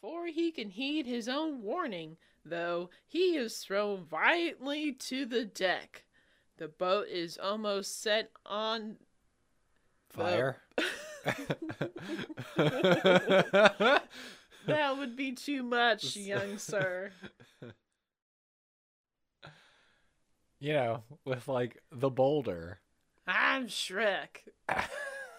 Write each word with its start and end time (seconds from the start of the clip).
Before 0.00 0.26
he 0.26 0.50
can 0.50 0.70
heed 0.70 1.06
his 1.06 1.28
own 1.28 1.62
warning, 1.62 2.16
though, 2.44 2.90
he 3.06 3.36
is 3.36 3.58
thrown 3.58 4.04
violently 4.04 4.92
to 4.92 5.26
the 5.26 5.44
deck. 5.44 6.04
The 6.56 6.68
boat 6.68 7.08
is 7.08 7.38
almost 7.38 8.00
set 8.00 8.30
on 8.46 8.96
Fire. 10.10 10.58
That 14.66 14.96
would 14.96 15.16
be 15.16 15.32
too 15.32 15.62
much, 15.62 16.16
young 16.16 16.58
sir. 16.58 17.10
you 20.60 20.72
know, 20.72 21.02
with 21.24 21.48
like 21.48 21.82
the 21.90 22.10
boulder. 22.10 22.80
I'm 23.26 23.66
Shrek. 23.66 24.48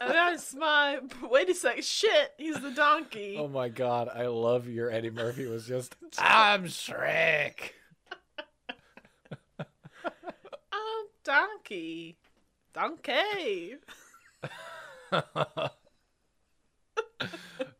That's 0.07 0.53
my. 0.59 0.99
Wait 1.29 1.49
a 1.49 1.53
sec. 1.55 1.81
Shit, 1.83 2.33
he's 2.37 2.59
the 2.59 2.71
donkey. 2.71 3.37
Oh 3.39 3.47
my 3.47 3.69
god, 3.69 4.09
I 4.13 4.27
love 4.27 4.67
your 4.67 4.89
Eddie 4.91 5.09
Murphy 5.09 5.45
was 5.45 5.67
just 5.67 5.95
I'm 6.17 6.65
Shrek. 6.65 7.53
Oh, 10.75 11.05
donkey. 11.23 12.17
Donkey. 12.73 13.75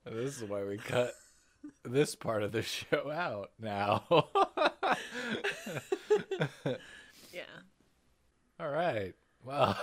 this 0.05 0.37
is 0.37 0.43
why 0.43 0.63
we 0.63 0.77
cut 0.77 1.13
this 1.83 2.15
part 2.15 2.43
of 2.43 2.51
the 2.51 2.61
show 2.61 3.11
out 3.11 3.51
now. 3.59 4.03
Yeah. 7.33 7.41
All 8.59 8.69
right. 8.69 9.13
Well, 9.43 9.75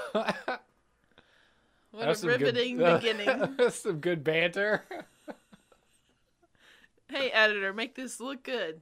What 1.91 2.07
that's 2.07 2.23
a 2.23 2.29
riveting 2.29 2.77
good, 2.77 3.01
beginning. 3.03 3.71
some 3.71 3.99
good 4.01 4.23
banter. 4.23 4.85
hey, 7.09 7.31
editor, 7.31 7.73
make 7.73 7.95
this 7.95 8.21
look 8.21 8.43
good. 8.43 8.81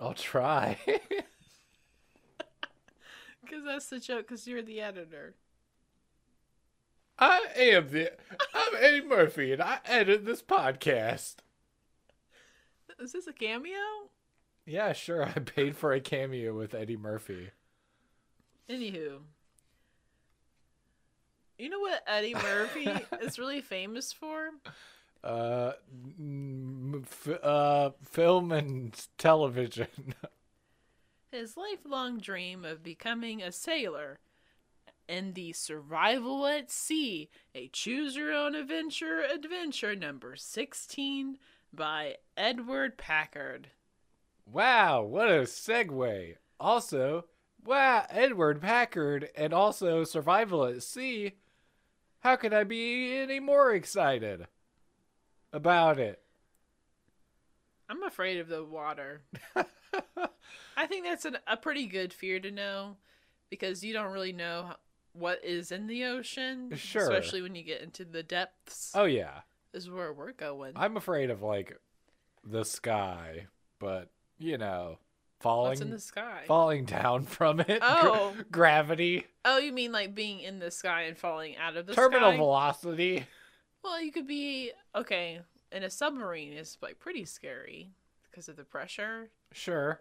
I'll 0.00 0.14
try. 0.14 0.78
Because 3.46 3.64
that's 3.64 3.86
the 3.86 4.00
joke, 4.00 4.26
because 4.26 4.46
you're 4.48 4.60
the 4.60 4.80
editor. 4.80 5.34
I 7.16 7.44
am 7.56 7.88
the 7.90 8.12
I'm 8.52 8.72
Eddie 8.80 9.06
Murphy 9.06 9.52
and 9.52 9.62
I 9.62 9.78
edit 9.84 10.24
this 10.26 10.42
podcast. 10.42 11.36
Is 12.98 13.12
this 13.12 13.28
a 13.28 13.32
cameo? 13.32 14.10
Yeah, 14.64 14.92
sure. 14.94 15.24
I 15.24 15.32
paid 15.38 15.76
for 15.76 15.92
a 15.92 16.00
cameo 16.00 16.56
with 16.56 16.74
Eddie 16.74 16.96
Murphy. 16.96 17.50
Anywho. 18.68 19.20
You 21.58 21.68
know 21.70 21.80
what 21.80 22.02
Eddie 22.06 22.34
Murphy 22.34 23.06
is 23.20 23.38
really 23.38 23.60
famous 23.60 24.12
for? 24.12 24.50
Uh, 25.24 25.72
f- 27.02 27.28
uh, 27.42 27.90
film 28.02 28.52
and 28.52 28.94
television. 29.18 29.88
His 31.30 31.56
lifelong 31.56 32.18
dream 32.18 32.64
of 32.64 32.82
becoming 32.82 33.40
a 33.42 33.52
sailor 33.52 34.18
and 35.08 35.34
the 35.34 35.52
survival 35.52 36.46
at 36.46 36.70
sea, 36.70 37.30
a 37.54 37.68
choose 37.68 38.16
your 38.16 38.32
own 38.32 38.54
adventure 38.54 39.22
adventure 39.22 39.94
number 39.96 40.36
16 40.36 41.38
by 41.72 42.16
Edward 42.36 42.98
Packard. 42.98 43.70
wow, 44.46 45.02
what 45.02 45.28
a 45.28 45.42
segue. 45.42 46.36
Also, 46.58 47.24
wow, 47.64 48.06
Edward 48.10 48.60
Packard 48.60 49.28
and 49.36 49.52
also 49.52 50.04
Survival 50.04 50.64
at 50.64 50.82
Sea. 50.82 51.32
How 52.26 52.34
could 52.34 52.52
I 52.52 52.64
be 52.64 53.18
any 53.18 53.38
more 53.38 53.72
excited 53.72 54.48
about 55.52 56.00
it? 56.00 56.20
I'm 57.88 58.02
afraid 58.02 58.40
of 58.40 58.48
the 58.48 58.64
water. 58.64 59.22
I 60.76 60.88
think 60.88 61.04
that's 61.04 61.24
an, 61.24 61.38
a 61.46 61.56
pretty 61.56 61.86
good 61.86 62.12
fear 62.12 62.40
to 62.40 62.50
know 62.50 62.96
because 63.48 63.84
you 63.84 63.92
don't 63.92 64.12
really 64.12 64.32
know 64.32 64.72
what 65.12 65.44
is 65.44 65.70
in 65.70 65.86
the 65.86 66.02
ocean. 66.06 66.72
Sure. 66.74 67.02
Especially 67.02 67.42
when 67.42 67.54
you 67.54 67.62
get 67.62 67.80
into 67.80 68.04
the 68.04 68.24
depths. 68.24 68.90
Oh 68.96 69.04
yeah. 69.04 69.42
This 69.70 69.84
is 69.84 69.90
where 69.90 70.12
we're 70.12 70.32
going. 70.32 70.72
I'm 70.74 70.96
afraid 70.96 71.30
of 71.30 71.42
like 71.42 71.78
the 72.44 72.64
sky, 72.64 73.46
but 73.78 74.10
you 74.36 74.58
know, 74.58 74.98
What's 75.38 75.42
falling 75.44 75.80
in 75.82 75.90
the 75.90 75.98
sky? 76.00 76.42
falling 76.46 76.84
down 76.86 77.24
from 77.24 77.60
it. 77.60 77.66
gra- 77.66 77.78
Oh. 77.82 78.34
gravity, 78.50 79.26
oh, 79.44 79.58
you 79.58 79.72
mean 79.72 79.92
like 79.92 80.14
being 80.14 80.40
in 80.40 80.58
the 80.58 80.70
sky 80.70 81.02
and 81.02 81.16
falling 81.16 81.56
out 81.56 81.76
of 81.76 81.86
the 81.86 81.94
terminal 81.94 82.30
sky? 82.30 82.36
velocity. 82.36 83.26
Well, 83.84 84.00
you 84.02 84.10
could 84.12 84.26
be 84.26 84.72
okay. 84.94 85.40
In 85.72 85.82
a 85.82 85.90
submarine 85.90 86.52
is 86.52 86.78
like 86.80 86.98
pretty 86.98 87.24
scary 87.24 87.90
because 88.30 88.48
of 88.48 88.56
the 88.56 88.64
pressure 88.64 89.30
Sure. 89.52 90.00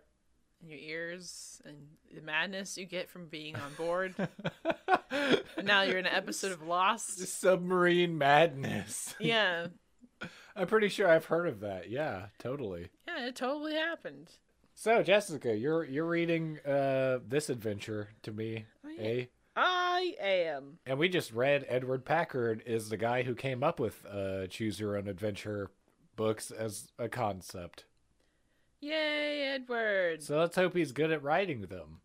in 0.63 0.69
your 0.69 0.79
ears 0.79 1.61
and 1.65 1.75
the 2.13 2.21
madness 2.21 2.77
you 2.77 2.85
get 2.85 3.09
from 3.09 3.27
being 3.27 3.55
on 3.55 3.73
board. 3.77 4.15
and 5.11 5.65
now 5.67 5.81
you're 5.83 5.97
in 5.97 6.05
an 6.05 6.13
episode 6.15 6.51
of 6.51 6.61
Lost. 6.65 7.19
Submarine 7.27 8.17
madness. 8.17 9.15
Yeah, 9.19 9.67
I'm 10.55 10.67
pretty 10.67 10.87
sure 10.89 11.07
I've 11.09 11.25
heard 11.25 11.47
of 11.47 11.59
that. 11.59 11.89
Yeah, 11.89 12.27
totally. 12.39 12.89
yeah, 13.07 13.27
it 13.27 13.35
totally 13.35 13.73
happened. 13.75 14.29
So, 14.77 15.01
Jessica, 15.01 15.55
you're 15.55 15.85
you're 15.85 16.05
reading 16.05 16.59
uh 16.59 17.19
this 17.25 17.49
adventure 17.49 18.09
to 18.23 18.31
me, 18.31 18.65
yeah. 18.97 19.03
eh? 19.03 19.25
I 19.55 20.15
am. 20.19 20.79
And 20.85 20.99
we 20.99 21.07
just 21.07 21.31
read 21.31 21.65
Edward 21.69 22.03
Packard 22.03 22.61
is 22.65 22.89
the 22.89 22.97
guy 22.97 23.23
who 23.23 23.35
came 23.35 23.63
up 23.63 23.79
with 23.79 24.05
uh 24.05 24.47
choose 24.47 24.79
your 24.79 24.97
own 24.97 25.07
adventure 25.07 25.71
books 26.17 26.51
as 26.51 26.91
a 26.99 27.07
concept. 27.07 27.85
Yay, 28.81 29.43
Edward. 29.55 30.21
So 30.21 30.37
let's 30.37 30.57
hope 30.57 30.75
he's 30.75 30.91
good 30.91 31.11
at 31.11 31.23
writing 31.23 31.61
them. 31.61 32.01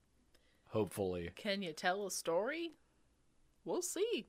Hopefully. 0.69 1.31
Can 1.34 1.62
you 1.62 1.72
tell 1.72 2.06
a 2.06 2.10
story? 2.10 2.75
We'll 3.64 3.82
see. 3.82 4.28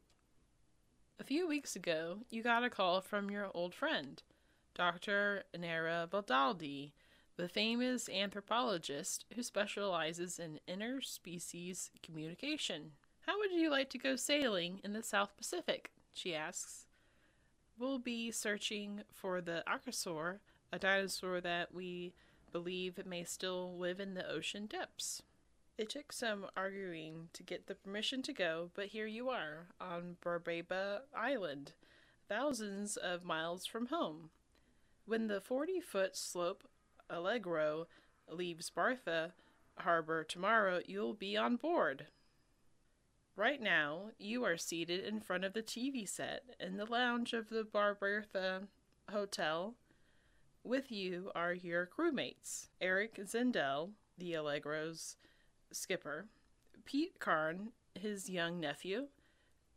A 1.20 1.24
few 1.24 1.48
weeks 1.48 1.76
ago, 1.76 2.18
you 2.32 2.42
got 2.42 2.64
a 2.64 2.70
call 2.72 3.00
from 3.02 3.30
your 3.30 3.52
old 3.54 3.76
friend, 3.76 4.22
Dr. 4.74 5.44
Nera 5.58 6.10
Vidaldi, 6.12 6.94
the 7.42 7.50
famous 7.50 8.08
anthropologist 8.08 9.26
who 9.36 9.42
specializes 9.42 10.38
in 10.38 10.60
interspecies 10.70 11.90
communication. 12.04 12.92
How 13.22 13.40
would 13.40 13.52
you 13.52 13.72
like 13.72 13.90
to 13.90 13.98
go 13.98 14.16
sailing 14.16 14.80
in 14.84 14.94
the 14.94 15.02
South 15.02 15.36
Pacific? 15.36 15.90
She 16.14 16.36
asks. 16.36 16.86
We'll 17.80 17.98
be 17.98 18.30
searching 18.30 19.02
for 19.12 19.42
the 19.42 19.64
Archosaur, 19.68 20.38
a 20.72 20.78
dinosaur 20.78 21.42
that 21.42 21.74
we 21.74 22.14
believe 22.52 23.04
may 23.08 23.24
still 23.24 23.76
live 23.76 24.00
in 24.00 24.14
the 24.14 24.30
ocean 24.30 24.68
depths. 24.68 25.24
It 25.80 25.90
took 25.90 26.14
some 26.14 26.46
arguing 26.56 27.30
to 27.34 27.42
get 27.42 27.66
the 27.66 27.74
permission 27.74 28.22
to 28.22 28.34
go, 28.34 28.70
but 28.76 28.90
here 28.90 29.08
you 29.08 29.30
are 29.30 29.70
on 29.80 30.18
Barbaba 30.24 31.00
Island, 31.16 31.72
thousands 32.30 32.98
of 32.98 33.24
miles 33.24 33.66
from 33.66 33.88
home. 33.88 34.30
When 35.08 35.26
the 35.26 35.42
40 35.42 35.82
foot 35.82 36.16
sloop 36.16 36.66
Allegro 37.12 37.88
leaves 38.30 38.72
Bartha 38.76 39.34
Harbor 39.80 40.24
tomorrow, 40.24 40.82
you'll 40.86 41.14
be 41.14 41.36
on 41.36 41.56
board. 41.56 42.08
Right 43.36 43.62
now, 43.62 44.12
you 44.20 44.44
are 44.44 44.58
seated 44.58 45.04
in 45.04 45.20
front 45.20 45.44
of 45.44 45.54
the 45.54 45.64
TV 45.64 46.08
set 46.08 46.44
in 46.60 46.78
the 46.78 46.86
lounge 46.86 47.34
of 47.34 47.50
the 47.50 47.64
Barbertha 47.64 48.68
Hotel. 49.10 49.76
With 50.64 50.92
you 50.92 51.32
are 51.34 51.54
your 51.54 51.88
crewmates 51.88 52.68
Eric 52.80 53.16
Zendel, 53.26 53.92
the 54.18 54.36
Allegro's 54.36 55.18
skipper, 55.72 56.28
Pete 56.86 57.20
Karn, 57.20 57.72
his 57.96 58.30
young 58.30 58.60
nephew, 58.60 59.08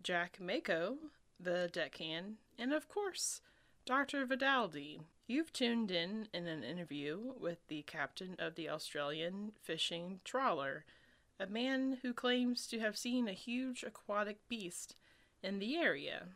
Jack 0.02 0.38
Mako, 0.40 0.96
the 1.40 1.70
deckhand, 1.72 2.36
and 2.58 2.72
of 2.72 2.88
course, 2.88 3.40
Dr. 3.86 4.26
Vidaldi. 4.26 5.00
You've 5.26 5.54
tuned 5.54 5.90
in 5.90 6.28
in 6.34 6.46
an 6.46 6.62
interview 6.62 7.32
with 7.40 7.66
the 7.68 7.80
captain 7.82 8.36
of 8.38 8.56
the 8.56 8.68
Australian 8.68 9.52
fishing 9.62 10.20
trawler, 10.22 10.84
a 11.40 11.46
man 11.46 11.98
who 12.02 12.12
claims 12.12 12.66
to 12.66 12.78
have 12.80 12.98
seen 12.98 13.26
a 13.26 13.32
huge 13.32 13.82
aquatic 13.82 14.46
beast 14.48 14.96
in 15.42 15.60
the 15.60 15.76
area. 15.76 16.28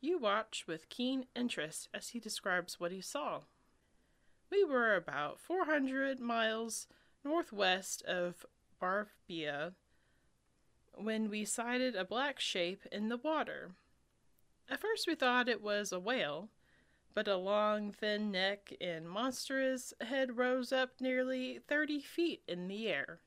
You 0.00 0.18
watch 0.18 0.64
with 0.66 0.88
keen 0.88 1.26
interest 1.36 1.88
as 1.94 2.08
he 2.08 2.18
describes 2.18 2.80
what 2.80 2.90
he 2.90 3.00
saw. 3.00 3.42
We 4.50 4.64
were 4.64 4.96
about 4.96 5.38
400 5.38 6.18
miles 6.18 6.88
northwest 7.24 8.02
of 8.02 8.44
Barbia 8.80 9.74
when 10.92 11.30
we 11.30 11.44
sighted 11.44 11.94
a 11.94 12.04
black 12.04 12.40
shape 12.40 12.82
in 12.90 13.08
the 13.08 13.16
water. 13.16 13.70
At 14.68 14.80
first, 14.80 15.06
we 15.06 15.14
thought 15.14 15.48
it 15.48 15.62
was 15.62 15.92
a 15.92 16.00
whale, 16.00 16.48
but 17.14 17.28
a 17.28 17.36
long, 17.36 17.92
thin 17.92 18.30
neck 18.32 18.72
and 18.80 19.08
monstrous 19.08 19.94
head 20.00 20.36
rose 20.36 20.72
up 20.72 21.00
nearly 21.00 21.60
30 21.68 22.00
feet 22.00 22.42
in 22.48 22.68
the 22.68 22.88
air. 22.88 23.20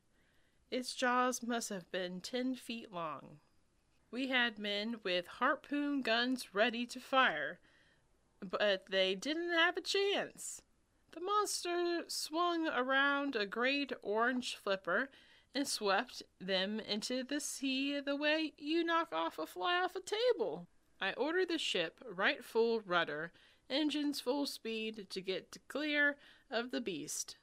Its 0.70 0.94
jaws 0.94 1.42
must 1.42 1.70
have 1.70 1.90
been 1.92 2.20
10 2.20 2.56
feet 2.56 2.92
long. 2.92 3.40
We 4.12 4.28
had 4.28 4.60
men 4.60 4.98
with 5.04 5.28
harpoon 5.28 6.02
guns 6.02 6.54
ready 6.54 6.86
to 6.88 7.00
fire, 7.00 7.60
but 8.42 8.86
they 8.90 9.16
didn't 9.16 9.52
have 9.52 9.78
a 9.78 9.82
chance. 9.82 10.62
The 11.12 11.22
monster 11.22 12.04
swung 12.08 12.68
around 12.68 13.36
a 13.36 13.46
great 13.46 13.94
orange 14.02 14.56
flipper 14.56 15.10
and 15.56 15.68
swept 15.68 16.22
them 16.40 16.80
into 16.80 17.24
the 17.24 17.40
sea 17.40 18.00
the 18.00 18.16
way 18.16 18.54
you 18.58 18.84
knock 18.84 19.14
off 19.14 19.40
a 19.40 19.48
fly 19.48 19.82
off 19.82 19.96
a 19.96 20.02
table. 20.02 20.68
I 21.00 21.14
ordered 21.14 21.50
the 21.50 21.58
ship 21.58 22.04
right 22.08 22.44
full 22.44 22.82
rudder, 22.82 23.32
engines 23.70 24.20
full 24.20 24.46
speed 24.46 25.08
to 25.10 25.22
get 25.22 25.58
clear 25.68 26.18
of 26.50 26.72
the 26.72 26.82
beast. 26.82 27.38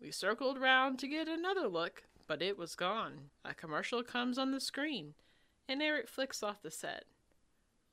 We 0.00 0.10
circled 0.10 0.58
round 0.58 0.98
to 1.00 1.08
get 1.08 1.28
another 1.28 1.68
look, 1.68 2.04
but 2.26 2.42
it 2.42 2.56
was 2.56 2.74
gone. 2.74 3.30
A 3.44 3.54
commercial 3.54 4.02
comes 4.02 4.38
on 4.38 4.52
the 4.52 4.60
screen, 4.60 5.14
and 5.68 5.82
Eric 5.82 6.08
flicks 6.08 6.42
off 6.42 6.62
the 6.62 6.70
set. 6.70 7.04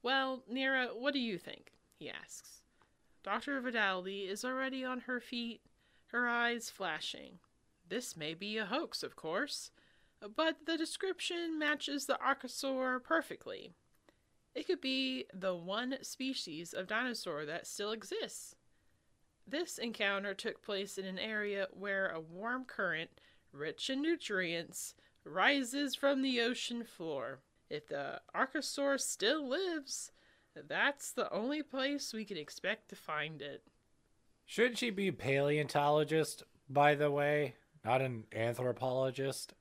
Well, 0.04 0.44
Nira, 0.52 0.96
what 0.96 1.14
do 1.14 1.20
you 1.20 1.38
think? 1.38 1.72
he 1.98 2.10
asks. 2.10 2.62
Dr. 3.24 3.60
Vidaldi 3.62 4.30
is 4.30 4.46
already 4.46 4.86
on 4.86 5.02
her 5.02 5.20
feet, 5.20 5.62
her 6.08 6.28
eyes 6.28 6.70
flashing. 6.70 7.40
This 7.88 8.16
may 8.16 8.34
be 8.34 8.58
a 8.58 8.66
hoax, 8.66 9.02
of 9.02 9.16
course, 9.16 9.72
but 10.36 10.66
the 10.66 10.78
description 10.78 11.58
matches 11.58 12.06
the 12.06 12.20
archosaur 12.26 13.02
perfectly. 13.02 13.74
It 14.56 14.66
could 14.68 14.80
be 14.80 15.26
the 15.34 15.54
one 15.54 15.98
species 16.02 16.74
of 16.74 16.88
dinosaur 16.88 17.46
that 17.46 17.68
still 17.68 17.92
exists. 17.92 18.56
This 19.46 19.78
encounter 19.78 20.34
took 20.34 20.64
place 20.64 20.98
in 20.98 21.06
an 21.06 21.20
area 21.20 21.68
where 21.72 22.08
a 22.08 22.22
warm 22.22 22.64
current, 22.66 23.10
rich 23.52 23.90
in 23.90 24.02
nutrients, 24.02 24.96
rises 25.26 25.94
from 25.94 26.22
the 26.22 26.40
ocean 26.40 26.84
floor. 26.84 27.40
If 27.70 27.88
the 27.88 28.22
archosaur 28.34 29.00
still 29.00 29.48
lives, 29.48 30.12
that's 30.56 31.12
the 31.12 31.32
only 31.34 31.62
place 31.62 32.14
we 32.14 32.26
can 32.26 32.38
expect 32.38 32.90
to 32.90 32.96
find 32.96 33.42
it. 33.42 33.64
Shouldn't 34.46 34.78
she 34.78 34.90
be 34.90 35.12
paleontologist, 35.12 36.44
by 36.70 36.96
the 36.96 37.12
way, 37.12 37.56
not 37.84 38.02
an 38.02 38.24
anthropologist? 38.34 39.54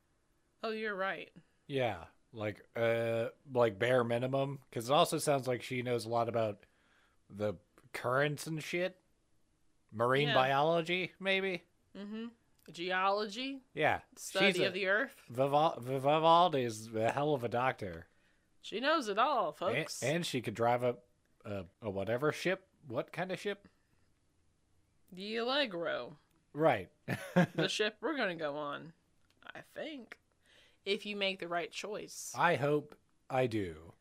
Oh, 0.62 0.70
you're 0.70 0.94
right. 0.94 1.30
Yeah, 1.66 2.04
like 2.34 2.62
uh, 2.76 3.26
like 3.52 3.78
bare 3.78 4.04
minimum, 4.04 4.58
because 4.68 4.90
it 4.90 4.92
also 4.92 5.18
sounds 5.18 5.46
like 5.48 5.62
she 5.62 5.82
knows 5.82 6.04
a 6.04 6.08
lot 6.08 6.28
about 6.28 6.58
the 7.30 7.54
currents 7.92 8.46
and 8.46 8.62
shit. 8.62 8.96
Marine 9.92 10.28
Yeah. 10.28 10.34
biology, 10.34 11.12
maybe. 11.20 11.62
Mm-hmm. 11.96 12.26
Geology, 12.72 13.60
Yeah, 13.74 14.00
study 14.16 14.64
of 14.64 14.72
the 14.72 14.86
earth. 14.88 15.14
Vival- 15.32 15.80
Vivaldi 15.80 16.62
is 16.62 16.88
a 16.94 17.12
hell 17.12 17.34
of 17.34 17.44
a 17.44 17.48
doctor, 17.48 18.06
She 18.62 18.80
knows 18.80 19.08
it 19.08 19.18
all, 19.18 19.48
and, 19.48 19.56
folks. 19.56 20.02
and 20.02 20.24
she 20.26 20.40
could 20.40 20.54
drive 20.54 20.82
a, 20.82 20.96
a 21.44 21.64
a 21.82 21.90
whatever 21.90 22.32
ship. 22.32 22.66
What 22.88 23.12
kind 23.12 23.30
of 23.30 23.38
ship? 23.38 23.68
the 25.12 25.36
Allegro, 25.36 26.16
Right. 26.52 26.88
the 27.54 27.68
ship 27.68 27.96
we're 28.00 28.16
going 28.16 28.36
to 28.36 28.42
go 28.42 28.56
on, 28.56 28.92
I 29.54 29.60
think, 29.74 30.16
if 30.84 31.06
you 31.06 31.16
make 31.16 31.40
the 31.40 31.48
right 31.48 31.70
choice. 31.70 32.32
I 32.36 32.56
hope 32.56 32.94
I 33.30 33.46
do. 33.46 33.94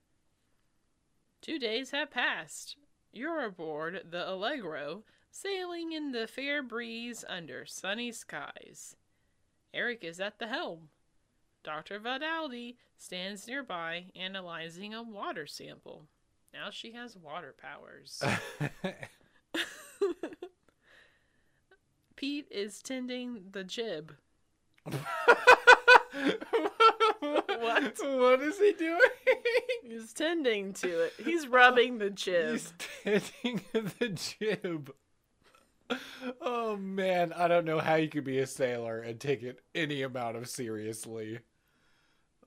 Two 1.41 1.59
days 1.59 1.91
have 1.91 2.11
passed. 2.11 2.77
You're 3.11 3.45
aboard 3.45 4.03
the 4.09 4.29
Allegro, 4.29 5.03
sailing 5.31 5.91
in 5.91 6.11
the 6.11 6.27
fair 6.27 6.63
breeze 6.63 7.25
under 7.27 7.65
sunny 7.65 8.11
skies. 8.11 8.95
Eric 9.73 10.03
is 10.03 10.19
at 10.19 10.39
the 10.39 10.47
helm. 10.47 10.89
Dr. 11.63 11.99
Vidaldi 11.99 12.75
stands 12.97 13.47
nearby, 13.47 14.05
analyzing 14.15 14.93
a 14.93 15.01
water 15.03 15.47
sample. 15.47 16.07
Now 16.53 16.69
she 16.69 16.91
has 16.93 17.17
water 17.17 17.55
powers. 17.59 18.21
Pete 22.15 22.47
is 22.51 22.81
tending 22.81 23.45
the 23.51 23.63
jib. 23.63 24.15
what? 27.19 27.97
What 28.01 28.41
is 28.41 28.59
he 28.59 28.73
doing? 28.73 28.99
He's 29.83 30.13
tending 30.13 30.73
to 30.73 31.05
it. 31.05 31.13
He's 31.23 31.47
rubbing 31.47 31.97
the 31.97 32.09
jib. 32.09 32.51
He's 32.51 32.73
tending 33.03 33.61
the 33.99 34.09
jib. 34.09 34.93
Oh 36.41 36.77
man, 36.77 37.33
I 37.33 37.47
don't 37.47 37.65
know 37.65 37.79
how 37.79 37.95
you 37.95 38.07
could 38.09 38.23
be 38.23 38.39
a 38.39 38.47
sailor 38.47 38.99
and 38.99 39.19
take 39.19 39.43
it 39.43 39.59
any 39.75 40.01
amount 40.01 40.37
of 40.37 40.47
seriously. 40.47 41.39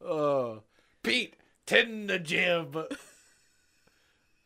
Oh, 0.00 0.62
Pete, 1.02 1.36
tend 1.66 2.08
the 2.08 2.19
jib. 2.19 2.76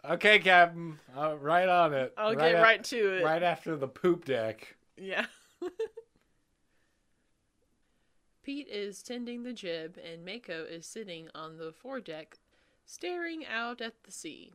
Okay, 0.02 0.38
Captain, 0.38 0.98
uh, 1.16 1.36
right 1.38 1.68
on 1.68 1.92
it. 1.92 2.14
I'll 2.16 2.34
right 2.34 2.52
get 2.52 2.62
right 2.62 2.84
to 2.84 3.14
it. 3.14 3.24
Right 3.24 3.42
after 3.42 3.76
the 3.76 3.88
poop 3.88 4.24
deck. 4.24 4.76
Yeah. 4.96 5.26
Pete 8.42 8.68
is 8.68 9.02
tending 9.02 9.42
the 9.42 9.52
jib, 9.52 9.98
and 9.98 10.24
Mako 10.24 10.64
is 10.64 10.86
sitting 10.86 11.28
on 11.34 11.58
the 11.58 11.72
foredeck, 11.72 12.38
staring 12.86 13.44
out 13.44 13.80
at 13.80 14.02
the 14.04 14.10
sea. 14.10 14.52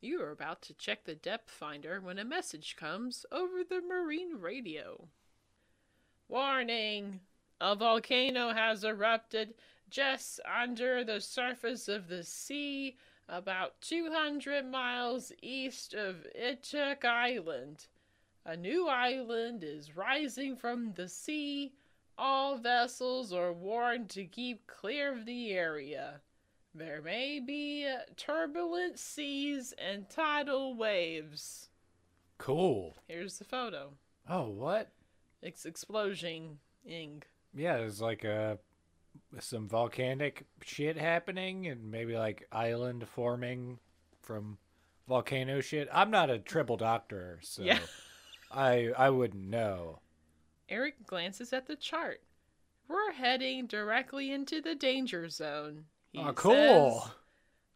You 0.00 0.22
are 0.22 0.30
about 0.30 0.62
to 0.62 0.74
check 0.74 1.04
the 1.04 1.14
depth 1.14 1.50
finder 1.50 2.00
when 2.00 2.18
a 2.18 2.24
message 2.24 2.74
comes 2.76 3.26
over 3.30 3.62
the 3.62 3.80
marine 3.80 4.40
radio. 4.40 5.08
Warning! 6.28 7.20
A 7.60 7.76
volcano 7.76 8.52
has 8.52 8.82
erupted 8.84 9.54
just 9.90 10.40
under 10.44 11.04
the 11.04 11.20
surface 11.20 11.86
of 11.88 12.08
the 12.08 12.24
sea, 12.24 12.96
about 13.28 13.80
200 13.82 14.64
miles 14.64 15.32
east 15.42 15.92
of 15.92 16.26
Ituk 16.34 17.04
Island. 17.04 17.86
A 18.44 18.56
new 18.56 18.88
island 18.88 19.62
is 19.62 19.94
rising 19.96 20.56
from 20.56 20.94
the 20.94 21.08
sea. 21.08 21.74
All 22.22 22.58
vessels 22.58 23.32
are 23.32 23.50
warned 23.50 24.10
to 24.10 24.26
keep 24.26 24.66
clear 24.66 25.10
of 25.10 25.24
the 25.24 25.52
area. 25.52 26.20
There 26.74 27.00
may 27.00 27.40
be 27.40 27.90
turbulent 28.14 28.98
seas 28.98 29.72
and 29.78 30.06
tidal 30.10 30.76
waves. 30.76 31.70
Cool. 32.36 32.94
Here's 33.08 33.38
the 33.38 33.46
photo. 33.46 33.92
Oh, 34.28 34.50
what? 34.50 34.90
It's 35.40 35.64
explosion 35.64 36.58
ing. 36.84 37.22
Yeah, 37.54 37.78
there's 37.78 38.02
like 38.02 38.24
a 38.24 38.58
some 39.38 39.66
volcanic 39.66 40.44
shit 40.62 40.98
happening 40.98 41.68
and 41.68 41.90
maybe 41.90 42.18
like 42.18 42.46
island 42.52 43.08
forming 43.08 43.78
from 44.20 44.58
volcano 45.08 45.62
shit. 45.62 45.88
I'm 45.90 46.10
not 46.10 46.28
a 46.28 46.38
triple 46.38 46.76
doctor, 46.76 47.38
so 47.42 47.62
Yeah. 47.62 47.78
I 48.52 48.90
I 48.94 49.08
wouldn't 49.08 49.48
know. 49.48 50.00
Eric 50.70 51.06
glances 51.06 51.52
at 51.52 51.66
the 51.66 51.76
chart. 51.76 52.22
We're 52.88 53.12
heading 53.12 53.66
directly 53.66 54.30
into 54.30 54.60
the 54.60 54.74
danger 54.74 55.28
zone. 55.28 55.86
He 56.12 56.20
oh, 56.20 56.32
cool. 56.32 57.00
says. 57.02 57.12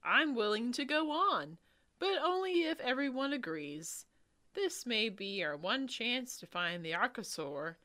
I'm 0.05 0.35
willing 0.35 0.73
to 0.73 0.85
go 0.85 1.11
on, 1.11 1.59
but 1.99 2.19
only 2.23 2.63
if 2.63 2.79
everyone 2.81 3.33
agrees. 3.33 4.07
This 4.55 4.87
may 4.87 5.09
be 5.09 5.43
our 5.43 5.57
one 5.57 5.89
chance 5.89 6.37
to 6.39 6.47
find 6.47 6.85
the 6.85 6.93
Archosaur, 6.93 7.77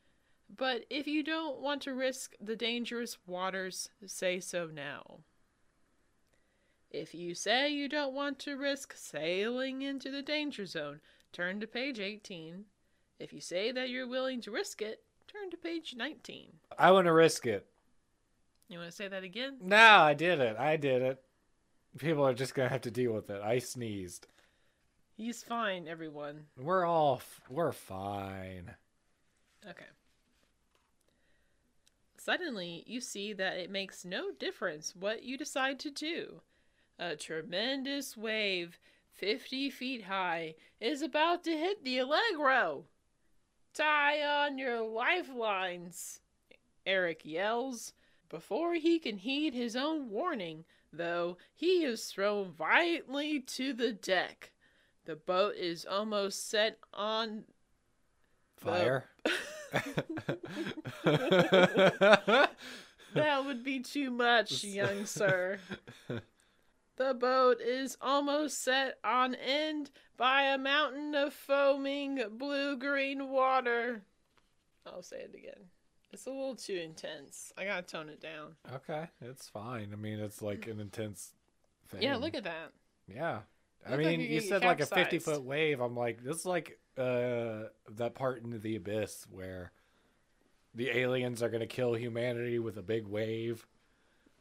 but 0.55 0.85
if 0.89 1.07
you 1.07 1.23
don't 1.23 1.59
want 1.59 1.81
to 1.83 1.93
risk 1.93 2.35
the 2.39 2.55
dangerous 2.55 3.17
waters, 3.25 3.89
say 4.05 4.39
so 4.39 4.67
now. 4.67 5.19
If 6.91 7.13
you 7.13 7.35
say 7.35 7.69
you 7.69 7.87
don't 7.87 8.13
want 8.13 8.39
to 8.39 8.57
risk 8.57 8.93
sailing 8.95 9.81
into 9.81 10.09
the 10.09 10.23
danger 10.23 10.65
zone, 10.65 11.01
turn 11.31 11.59
to 11.59 11.67
page 11.67 11.99
18. 11.99 12.65
If 13.19 13.33
you 13.33 13.41
say 13.41 13.71
that 13.71 13.89
you're 13.89 14.07
willing 14.07 14.41
to 14.41 14.51
risk 14.51 14.81
it, 14.81 15.03
turn 15.31 15.49
to 15.51 15.57
page 15.57 15.95
19. 15.95 16.53
I 16.77 16.91
want 16.91 17.05
to 17.05 17.13
risk 17.13 17.45
it. 17.45 17.67
You 18.67 18.79
want 18.79 18.91
to 18.91 18.95
say 18.95 19.07
that 19.07 19.23
again? 19.23 19.57
No, 19.61 19.77
I 19.77 20.13
did 20.13 20.39
it. 20.39 20.57
I 20.57 20.75
did 20.77 21.01
it. 21.01 21.21
People 21.97 22.25
are 22.25 22.33
just 22.33 22.53
gonna 22.53 22.69
have 22.69 22.81
to 22.81 22.91
deal 22.91 23.13
with 23.13 23.29
it. 23.29 23.41
I 23.41 23.59
sneezed. 23.59 24.27
He's 25.17 25.43
fine, 25.43 25.87
everyone. 25.87 26.45
We're 26.57 26.85
all 26.85 27.15
f- 27.15 27.41
we're 27.49 27.71
fine. 27.71 28.75
Okay. 29.67 29.85
Suddenly, 32.17 32.83
you 32.85 33.01
see 33.01 33.33
that 33.33 33.57
it 33.57 33.71
makes 33.71 34.05
no 34.05 34.31
difference 34.31 34.95
what 34.95 35.23
you 35.23 35.37
decide 35.37 35.79
to 35.79 35.89
do. 35.89 36.41
A 36.99 37.15
tremendous 37.15 38.15
wave, 38.15 38.77
50 39.13 39.69
feet 39.69 40.03
high, 40.03 40.55
is 40.79 41.01
about 41.01 41.43
to 41.45 41.51
hit 41.51 41.83
the 41.83 41.97
Allegro. 41.97 42.85
Tie 43.73 44.21
on 44.21 44.57
your 44.57 44.81
lifelines, 44.81 46.19
Eric 46.85 47.21
yells. 47.23 47.93
Before 48.29 48.75
he 48.75 48.99
can 48.99 49.17
heed 49.17 49.53
his 49.53 49.75
own 49.75 50.09
warning, 50.09 50.65
though, 50.93 51.37
he 51.55 51.83
is 51.83 52.05
thrown 52.05 52.51
violently 52.51 53.39
to 53.39 53.73
the 53.73 53.91
deck. 53.91 54.51
The 55.05 55.15
boat 55.15 55.55
is 55.55 55.85
almost 55.85 56.49
set 56.49 56.77
on 56.93 57.45
Fire. 58.57 59.05
That 63.13 63.45
would 63.45 63.63
be 63.63 63.79
too 63.79 64.11
much, 64.11 64.63
young 64.63 65.05
sir. 65.05 65.59
The 66.99 67.13
boat 67.13 67.61
is 67.61 67.95
almost 68.01 68.61
set 68.61 68.97
on 69.05 69.33
end 69.33 69.89
by 70.17 70.43
a 70.43 70.57
mountain 70.57 71.15
of 71.15 71.33
foaming 71.33 72.21
blue 72.37 72.75
green 72.75 73.29
water. 73.29 74.03
I'll 74.85 75.01
say 75.01 75.21
it 75.21 75.33
again. 75.33 75.69
It's 76.11 76.25
a 76.25 76.29
little 76.29 76.55
too 76.55 76.75
intense. 76.75 77.53
I 77.57 77.63
gotta 77.63 77.83
tone 77.83 78.09
it 78.09 78.19
down. 78.21 78.55
Okay, 78.73 79.07
it's 79.21 79.47
fine. 79.47 79.91
I 79.93 79.95
mean, 79.95 80.19
it's 80.19 80.41
like 80.41 80.67
an 80.67 80.81
intense 80.81 81.31
thing. 81.87 82.01
Yeah, 82.01 82.17
look 82.17 82.35
at 82.35 82.43
that. 82.43 82.73
Yeah. 83.07 83.39
I 83.87 83.91
Look 83.91 83.99
like 83.99 84.07
mean, 84.17 84.19
you 84.19 84.27
you 84.27 84.41
said 84.41 84.65
like 84.65 84.81
a 84.81 84.85
50 84.85 85.19
foot 85.19 85.43
wave. 85.43 85.79
I'm 85.79 85.95
like, 85.95 86.21
this 86.21 86.39
is 86.39 86.45
like 86.45 86.79
uh, 86.97 87.69
that 87.95 88.13
part 88.13 88.43
into 88.43 88.57
the 88.57 88.75
abyss 88.75 89.25
where 89.31 89.71
the 90.75 90.89
aliens 90.89 91.41
are 91.41 91.49
going 91.49 91.61
to 91.61 91.67
kill 91.67 91.93
humanity 91.93 92.59
with 92.59 92.75
a 92.75 92.83
big 92.83 93.07
wave. 93.07 93.65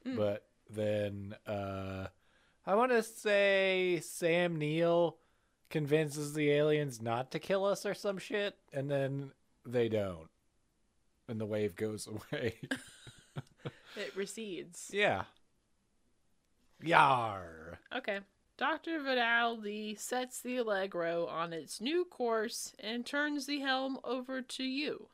Mm. 0.05 0.17
But 0.17 0.45
then 0.69 1.37
uh, 1.47 2.09
I 2.69 2.75
want 2.75 2.93
to 2.93 3.03
say 3.03 3.99
Sam 4.05 4.57
Neill 4.57 5.17
convinces 5.71 6.35
the 6.35 6.51
aliens 6.51 7.01
not 7.01 7.31
to 7.31 7.39
kill 7.39 7.65
us 7.65 7.87
or 7.87 7.95
some 7.95 8.19
shit. 8.19 8.57
And 8.75 8.91
then 8.91 9.31
they 9.65 9.89
don't. 9.89 10.29
And 11.29 11.41
the 11.41 11.47
wave 11.47 11.77
goes 11.77 12.07
away. 12.33 12.57
It 13.97 14.15
recedes. 14.15 14.91
yeah. 14.93 15.25
Yar. 16.81 17.81
Okay. 17.97 18.21
Dr. 18.57 19.01
Vidaldi 19.01 19.99
sets 19.99 20.41
the 20.41 20.59
Allegro 20.59 21.27
on 21.27 21.53
its 21.53 21.81
new 21.81 22.05
course 22.05 22.75
and 22.79 23.05
turns 23.05 23.47
the 23.47 23.59
helm 23.59 23.99
over 24.05 24.41
to 24.41 24.63
you. 24.63 25.09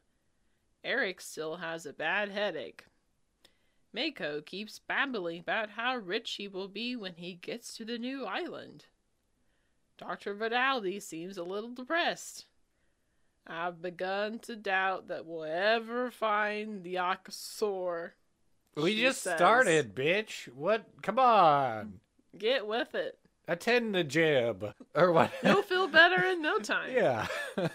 Eric 0.83 1.23
still 1.23 1.57
has 1.57 1.87
a 1.87 1.95
bad 1.95 2.31
headache. 2.31 2.85
Mako 3.95 4.41
keeps 4.41 4.81
babbling 4.81 5.41
about 5.41 5.71
how 5.71 5.97
rich 5.97 6.33
he 6.33 6.49
will 6.49 6.69
be 6.69 6.97
when 6.97 7.15
he 7.15 7.35
gets 7.35 7.77
to 7.77 7.85
the 7.85 7.97
new 7.97 8.27
island. 8.27 8.87
Dr. 9.97 10.35
Vidaldi 10.35 11.01
seems 11.01 11.39
a 11.39 11.45
little 11.45 11.71
depressed. 11.71 12.47
I've 13.47 13.81
begun 13.81 14.41
to 14.41 14.57
doubt 14.57 15.09
that 15.09 15.27
we'll 15.27 15.45
ever 15.45 16.11
find 16.11 16.83
the 16.83 16.95
Archosaur. 16.95 18.11
We 18.75 19.01
just 19.01 19.23
says. 19.23 19.37
started, 19.37 19.95
bitch. 19.95 20.47
What? 20.53 20.87
Come 21.03 21.21
on. 21.21 22.01
Get 22.37 22.67
with 22.67 22.95
it. 22.97 23.19
Attend 23.47 23.95
the 23.95 24.03
jib. 24.03 24.75
Or 24.95 25.13
what? 25.13 25.31
You'll 25.45 25.63
feel 25.63 25.87
better 25.87 26.25
in 26.25 26.43
no 26.43 26.59
time. 26.59 26.91
yeah. 26.93 27.27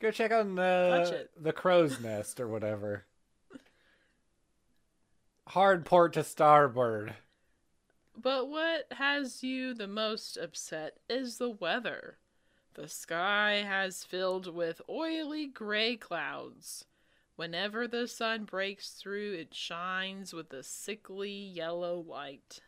Go 0.00 0.10
check 0.10 0.30
on 0.30 0.54
the, 0.54 1.28
the 1.38 1.52
crow's 1.52 2.00
nest 2.00 2.40
or 2.40 2.48
whatever. 2.48 3.04
Hard 5.48 5.86
port 5.86 6.12
to 6.14 6.24
starboard. 6.24 7.14
But 8.16 8.48
what 8.48 8.86
has 8.92 9.44
you 9.44 9.74
the 9.74 9.86
most 9.86 10.36
upset 10.36 10.98
is 11.08 11.38
the 11.38 11.50
weather. 11.50 12.18
The 12.74 12.88
sky 12.88 13.62
has 13.66 14.04
filled 14.04 14.52
with 14.52 14.82
oily 14.88 15.46
gray 15.46 15.96
clouds. 15.96 16.84
Whenever 17.36 17.86
the 17.86 18.08
sun 18.08 18.44
breaks 18.44 18.90
through, 18.90 19.34
it 19.34 19.54
shines 19.54 20.32
with 20.32 20.52
a 20.52 20.62
sickly 20.62 21.30
yellow 21.30 22.00
light. 22.00 22.60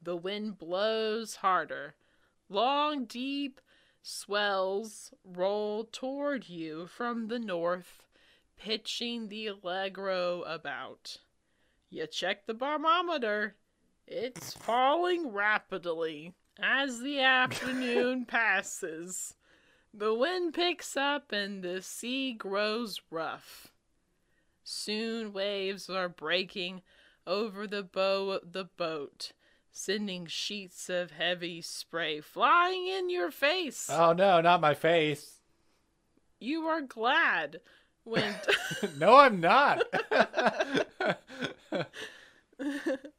The 0.00 0.16
wind 0.16 0.56
blows 0.56 1.36
harder. 1.36 1.94
Long, 2.48 3.06
deep 3.06 3.60
swells 4.02 5.12
roll 5.24 5.84
toward 5.84 6.48
you 6.48 6.86
from 6.86 7.28
the 7.28 7.38
north, 7.38 8.02
pitching 8.56 9.28
the 9.28 9.48
Allegro 9.48 10.42
about. 10.42 11.18
You 11.90 12.06
check 12.06 12.46
the 12.46 12.54
barometer. 12.54 13.56
It's 14.06 14.54
falling 14.54 15.32
rapidly 15.32 16.32
as 16.60 17.00
the 17.00 17.20
afternoon 17.20 18.24
passes. 18.26 19.34
The 19.92 20.14
wind 20.14 20.54
picks 20.54 20.96
up 20.96 21.32
and 21.32 21.62
the 21.62 21.82
sea 21.82 22.34
grows 22.34 23.00
rough. 23.10 23.68
Soon 24.64 25.32
waves 25.32 25.88
are 25.88 26.08
breaking 26.08 26.82
over 27.26 27.66
the 27.66 27.82
bow 27.82 28.30
of 28.30 28.52
the 28.52 28.64
boat, 28.64 29.32
sending 29.70 30.26
sheets 30.26 30.90
of 30.90 31.12
heavy 31.12 31.62
spray 31.62 32.20
flying 32.20 32.86
in 32.86 33.08
your 33.08 33.30
face. 33.30 33.88
Oh 33.90 34.12
no, 34.12 34.40
not 34.40 34.60
my 34.60 34.74
face. 34.74 35.40
You 36.38 36.66
are 36.66 36.82
glad 36.82 37.60
when 38.04 38.34
no, 38.98 39.16
I'm 39.16 39.40
not. 39.40 39.82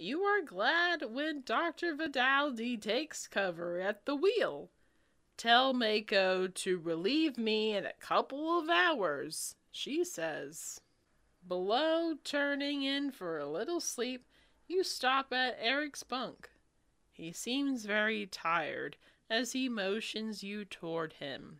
You 0.00 0.22
are 0.22 0.42
glad 0.42 1.12
when 1.12 1.42
Dr. 1.42 1.92
Vidaldi 1.92 2.80
takes 2.80 3.26
cover 3.26 3.80
at 3.80 4.06
the 4.06 4.14
wheel. 4.14 4.70
Tell 5.36 5.72
Mako 5.72 6.46
to 6.46 6.78
relieve 6.78 7.36
me 7.36 7.74
in 7.74 7.84
a 7.84 7.92
couple 7.94 8.60
of 8.60 8.68
hours, 8.68 9.56
she 9.72 10.04
says. 10.04 10.80
Below, 11.46 12.14
turning 12.22 12.84
in 12.84 13.10
for 13.10 13.38
a 13.38 13.50
little 13.50 13.80
sleep, 13.80 14.24
you 14.68 14.84
stop 14.84 15.32
at 15.32 15.58
Eric's 15.60 16.04
bunk. 16.04 16.48
He 17.10 17.32
seems 17.32 17.84
very 17.84 18.24
tired 18.24 18.96
as 19.28 19.50
he 19.50 19.68
motions 19.68 20.44
you 20.44 20.64
toward 20.64 21.14
him. 21.14 21.58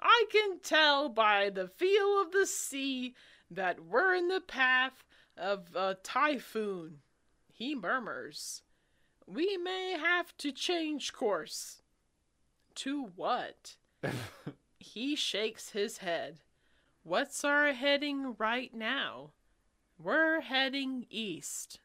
I 0.00 0.24
can 0.32 0.60
tell 0.60 1.10
by 1.10 1.50
the 1.50 1.68
feel 1.68 2.18
of 2.22 2.32
the 2.32 2.46
sea 2.46 3.14
that 3.50 3.84
we're 3.84 4.14
in 4.14 4.28
the 4.28 4.40
path 4.40 5.04
of 5.36 5.74
a 5.74 5.96
typhoon, 6.02 6.98
he 7.52 7.74
murmurs. 7.74 8.62
We 9.26 9.56
may 9.56 9.96
have 9.98 10.36
to 10.38 10.52
change 10.52 11.12
course. 11.12 11.82
To 12.76 13.10
what? 13.16 13.76
he 14.78 15.16
shakes 15.16 15.70
his 15.70 15.98
head. 15.98 16.40
What's 17.02 17.44
our 17.44 17.72
heading 17.72 18.34
right 18.38 18.74
now? 18.74 19.30
We're 19.98 20.40
heading 20.40 21.06
east. 21.08 21.80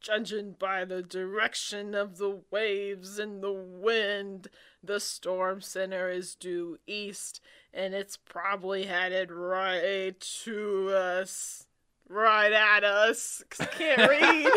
Judging 0.00 0.52
by 0.58 0.84
the 0.84 1.02
direction 1.02 1.94
of 1.94 2.18
the 2.18 2.40
waves 2.50 3.18
and 3.18 3.42
the 3.42 3.52
wind, 3.52 4.48
the 4.82 5.00
storm 5.00 5.60
center 5.60 6.08
is 6.08 6.34
due 6.34 6.78
east, 6.86 7.40
and 7.74 7.92
it's 7.94 8.16
probably 8.16 8.84
headed 8.84 9.30
right 9.32 10.18
to 10.44 10.90
us. 10.90 11.66
Right 12.08 12.52
at 12.52 12.84
us. 12.84 13.42
'cause 13.50 13.66
I 13.66 13.70
can't 13.70 14.10
read. 14.10 14.52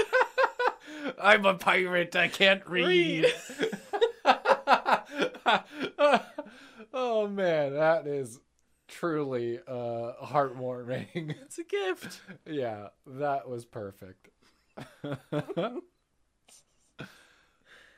I'm 1.21 1.45
a 1.45 1.55
pirate. 1.55 2.15
I 2.15 2.27
can't 2.27 2.65
read. 2.67 3.25
oh 6.93 7.27
man, 7.27 7.73
that 7.73 8.05
is 8.07 8.39
truly 8.87 9.59
uh, 9.67 10.13
heartwarming. 10.23 11.35
it's 11.43 11.57
a 11.59 11.63
gift. 11.63 12.21
yeah, 12.45 12.87
that 13.05 13.47
was 13.49 13.65
perfect. 13.65 14.29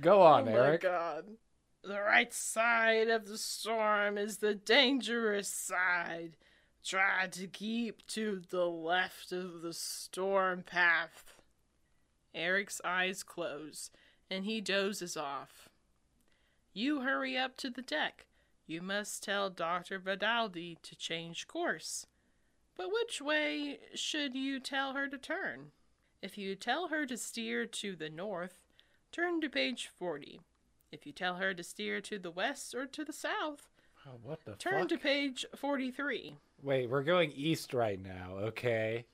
Go 0.02 0.22
on, 0.22 0.48
oh 0.48 0.52
Eric. 0.52 0.84
my 0.84 0.90
god. 0.90 1.26
The 1.84 2.00
right 2.02 2.34
side 2.34 3.10
of 3.10 3.28
the 3.28 3.38
storm 3.38 4.18
is 4.18 4.38
the 4.38 4.54
dangerous 4.56 5.48
side. 5.48 6.34
Try 6.84 7.28
to 7.32 7.48
keep 7.48 8.06
to 8.08 8.42
the 8.50 8.66
left 8.68 9.32
of 9.32 9.62
the 9.62 9.74
storm 9.74 10.64
path. 10.64 11.36
Eric's 12.34 12.82
eyes 12.84 13.24
close, 13.24 13.92
and 14.30 14.46
he 14.46 14.62
dozes 14.62 15.18
off. 15.18 15.70
You 16.74 17.02
hurry 17.02 17.38
up 17.38 17.58
to 17.58 17.70
the 17.70 17.82
deck. 17.82 18.26
You 18.66 18.82
must 18.82 19.24
tell 19.24 19.50
Dr. 19.50 20.00
Vidaldi 20.00 20.78
to 20.82 20.96
change 20.96 21.48
course. 21.48 22.06
But 22.78 22.92
which 22.92 23.22
way 23.22 23.80
should 23.94 24.34
you 24.36 24.60
tell 24.60 24.94
her 24.94 25.08
to 25.08 25.18
turn? 25.18 25.72
If 26.22 26.38
you 26.38 26.56
tell 26.56 26.88
her 26.90 27.06
to 27.06 27.18
steer 27.18 27.66
to 27.66 27.96
the 27.96 28.10
north, 28.10 28.56
turn 29.12 29.42
to 29.42 29.50
page 29.50 29.90
40. 29.98 30.40
If 30.92 31.06
you 31.06 31.12
tell 31.12 31.36
her 31.36 31.54
to 31.54 31.64
steer 31.64 32.02
to 32.02 32.20
the 32.20 32.32
west 32.32 32.76
or 32.76 32.86
to 32.86 33.04
the 33.06 33.14
south, 33.14 33.68
Oh, 34.08 34.18
what 34.24 34.44
the 34.46 34.54
turn 34.54 34.80
fuck? 34.82 34.90
to 34.90 34.98
page 34.98 35.46
43. 35.56 36.36
Wait, 36.64 36.90
we're 36.90 37.04
going 37.04 37.32
east 37.34 37.72
right 37.74 38.02
now, 38.02 38.32
okay? 38.40 39.06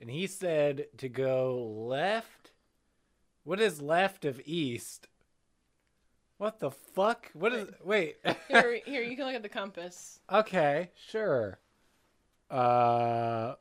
And 0.00 0.10
he 0.10 0.26
said 0.26 0.86
to 0.98 1.08
go 1.08 1.56
left. 1.86 2.50
What 3.44 3.60
is 3.60 3.80
left 3.80 4.24
of 4.24 4.40
east? 4.44 5.06
What 6.38 6.58
the 6.58 6.72
fuck? 6.72 7.30
What 7.34 7.52
is? 7.52 7.68
Wait. 7.84 8.16
Here, 8.48 8.80
here, 8.84 9.02
you 9.02 9.16
can 9.16 9.26
look 9.26 9.34
at 9.36 9.42
the 9.44 9.48
compass. 9.48 10.18
okay, 10.30 10.90
sure. 11.08 11.58
Uh, 12.50 13.54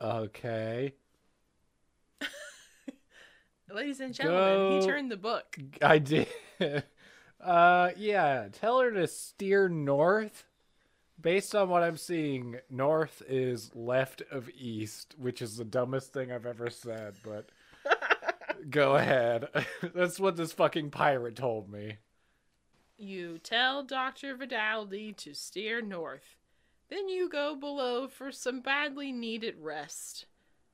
okay. 0.00 0.94
Ladies 3.70 4.00
and 4.00 4.14
gentlemen, 4.14 4.40
Go- 4.42 4.80
he 4.80 4.86
turned 4.86 5.10
the 5.10 5.16
book. 5.16 5.58
I 5.80 5.98
did. 5.98 6.28
Uh, 7.40 7.90
yeah. 7.96 8.46
Tell 8.52 8.78
her 8.78 8.92
to 8.92 9.08
steer 9.08 9.68
north. 9.68 10.44
Based 11.20 11.56
on 11.56 11.68
what 11.68 11.82
I'm 11.82 11.96
seeing, 11.96 12.60
north 12.70 13.20
is 13.28 13.72
left 13.74 14.22
of 14.30 14.48
east, 14.50 15.16
which 15.18 15.42
is 15.42 15.56
the 15.56 15.64
dumbest 15.64 16.12
thing 16.12 16.30
I've 16.30 16.46
ever 16.46 16.70
said. 16.70 17.14
But 17.24 17.48
Go 18.70 18.96
ahead. 18.96 19.48
That's 19.94 20.20
what 20.20 20.36
this 20.36 20.52
fucking 20.52 20.90
pirate 20.90 21.36
told 21.36 21.70
me. 21.70 21.98
You 22.96 23.38
tell 23.38 23.82
Dr. 23.82 24.36
Vidaldi 24.36 25.16
to 25.16 25.34
steer 25.34 25.80
north. 25.80 26.36
Then 26.88 27.08
you 27.08 27.28
go 27.28 27.56
below 27.56 28.06
for 28.06 28.30
some 28.30 28.60
badly 28.60 29.12
needed 29.12 29.56
rest. 29.58 30.26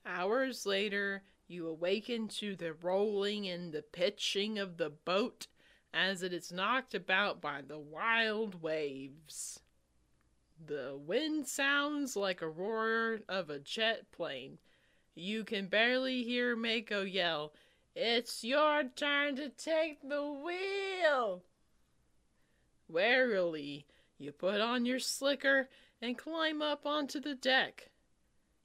Hours 0.04 0.66
later, 0.66 1.22
you 1.48 1.66
awaken 1.66 2.28
to 2.28 2.54
the 2.54 2.74
rolling 2.74 3.48
and 3.48 3.72
the 3.72 3.82
pitching 3.82 4.58
of 4.58 4.76
the 4.76 4.90
boat 4.90 5.46
as 5.92 6.22
it 6.22 6.32
is 6.32 6.52
knocked 6.52 6.94
about 6.94 7.40
by 7.40 7.62
the 7.66 7.78
wild 7.78 8.62
waves. 8.62 9.60
The 10.64 10.96
wind 10.96 11.46
sounds 11.46 12.16
like 12.16 12.42
a 12.42 12.48
roar 12.48 13.20
of 13.28 13.48
a 13.48 13.58
jet 13.58 14.10
plane. 14.12 14.58
You 15.14 15.42
can 15.42 15.66
barely 15.66 16.22
hear 16.22 16.54
Mako 16.54 17.02
yell, 17.02 17.54
It's 17.96 18.44
your 18.44 18.84
turn 18.84 19.36
to 19.36 19.48
take 19.48 20.06
the 20.06 20.22
wheel! 20.22 21.42
Warily, 22.88 23.86
you 24.18 24.32
put 24.32 24.60
on 24.60 24.84
your 24.84 24.98
slicker 24.98 25.68
and 26.02 26.18
climb 26.18 26.60
up 26.60 26.86
onto 26.86 27.20
the 27.20 27.34
deck. 27.34 27.87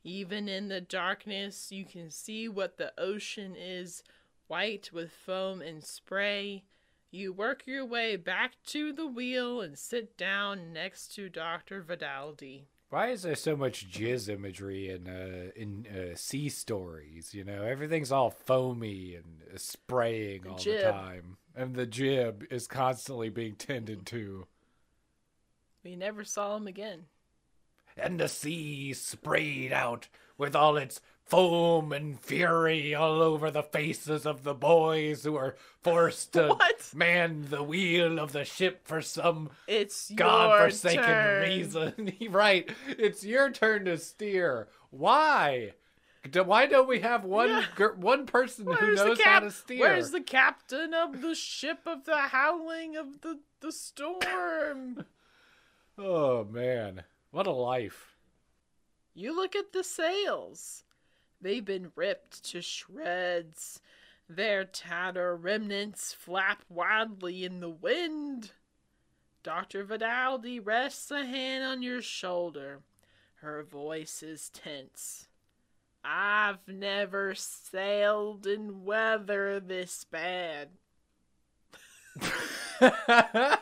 Even 0.04 0.50
in 0.50 0.68
the 0.68 0.82
darkness, 0.82 1.72
you 1.72 1.86
can 1.86 2.10
see 2.10 2.50
what 2.50 2.78
the 2.78 2.92
ocean 2.98 3.56
is 3.58 4.04
white 4.48 4.92
with 4.92 5.12
foam 5.12 5.62
and 5.62 5.84
spray. 5.84 6.64
You 7.10 7.32
work 7.32 7.64
your 7.66 7.86
way 7.86 8.18
back 8.18 8.54
to 8.68 8.92
the 8.92 9.08
wheel 9.08 9.62
and 9.62 9.78
sit 9.78 10.18
down 10.18 10.74
next 10.74 11.14
to 11.16 11.30
Dr. 11.30 11.82
Vidaldi. 11.82 12.64
Why 12.90 13.08
is 13.08 13.24
there 13.24 13.36
so 13.36 13.56
much 13.56 13.90
jizz 13.90 14.30
imagery 14.30 14.90
in 14.90 15.08
uh, 15.08 15.50
in 15.56 15.88
uh, 15.88 16.16
sea 16.16 16.48
stories? 16.50 17.34
You 17.34 17.44
know, 17.44 17.64
everything's 17.64 18.12
all 18.12 18.30
foamy 18.30 19.16
and 19.16 19.42
uh, 19.52 19.58
spraying 19.58 20.46
all 20.48 20.58
jib. 20.58 20.86
the 20.86 20.92
time, 20.92 21.38
and 21.56 21.76
the 21.76 21.88
jib 21.88 22.46
is 22.52 22.68
constantly 22.68 23.30
being 23.30 23.56
tended 23.56 24.06
to. 24.08 24.46
We 25.84 25.96
never 25.96 26.24
saw 26.24 26.56
him 26.56 26.68
again. 26.68 27.06
And 27.98 28.20
the 28.20 28.28
sea 28.28 28.94
sprayed 28.94 29.72
out 29.72 30.08
with 30.38 30.56
all 30.56 30.78
its 30.78 31.00
foam 31.26 31.92
and 31.94 32.20
fury 32.20 32.94
all 32.94 33.22
over 33.22 33.50
the 33.50 33.64
faces 33.64 34.26
of 34.26 34.44
the 34.44 34.54
boys 34.54 35.24
who 35.24 35.34
were 35.34 35.56
forced 35.82 36.34
to 36.34 36.50
What? 36.50 36.92
man 36.94 37.46
the 37.50 37.64
wheel 37.64 38.20
of 38.20 38.34
the 38.34 38.44
ship 38.44 38.82
for 38.86 39.02
some 39.02 39.50
It's 39.68 40.12
godforsaken 40.12 41.42
reason. 41.42 42.14
right. 42.30 42.70
It's 42.88 43.24
your 43.24 43.50
turn 43.52 43.86
to 43.86 43.98
steer. 43.98 44.68
Why? 44.90 45.74
Why 46.46 46.66
don't 46.68 46.88
we 46.88 47.00
have 47.00 47.24
one 47.26 47.50
Yeah. 47.50 47.88
one 47.96 48.26
person 48.26 48.66
who 48.66 48.72
Where's 48.72 49.00
the 49.00 49.06
knows 49.06 49.22
how 49.22 49.40
to 49.42 49.52
steer? 49.52 49.80
Where's 49.80 50.12
the 50.12 50.22
captain 50.22 50.94
of 50.94 51.22
the 51.22 51.36
ship 51.36 51.80
of 51.86 52.06
the 52.06 52.18
howling 52.18 52.96
of 52.98 53.22
the, 53.22 53.40
the 53.62 53.72
storm? 53.72 55.06
Oh 55.98 56.44
man, 56.46 57.04
what 57.34 57.48
a 57.48 57.52
life! 57.52 58.16
You 59.16 59.36
look 59.36 59.56
at 59.56 59.74
the 59.74 59.84
sails. 59.84 60.84
They've 61.42 61.66
been 61.66 61.92
ripped 61.96 62.44
to 62.52 62.62
shreds. 62.62 63.82
Their 64.30 64.66
tatter 64.66 65.36
remnants 65.36 66.14
flap 66.14 66.64
wildly 66.70 67.44
in 67.44 67.60
the 67.60 67.72
wind. 67.72 68.52
Dr. 69.42 69.84
Vidaldi 69.84 70.60
rests 70.64 71.10
a 71.10 71.26
hand 71.26 71.64
on 71.64 71.82
your 71.82 72.04
shoulder. 72.04 72.82
Her 73.38 73.64
voice 73.64 74.22
is 74.22 74.52
tense. 74.52 75.28
I've 76.06 76.68
never 76.68 77.34
sailed 77.34 78.46
in 78.46 78.86
weather 78.86 79.60
this 79.60 80.04
bad. 80.04 80.70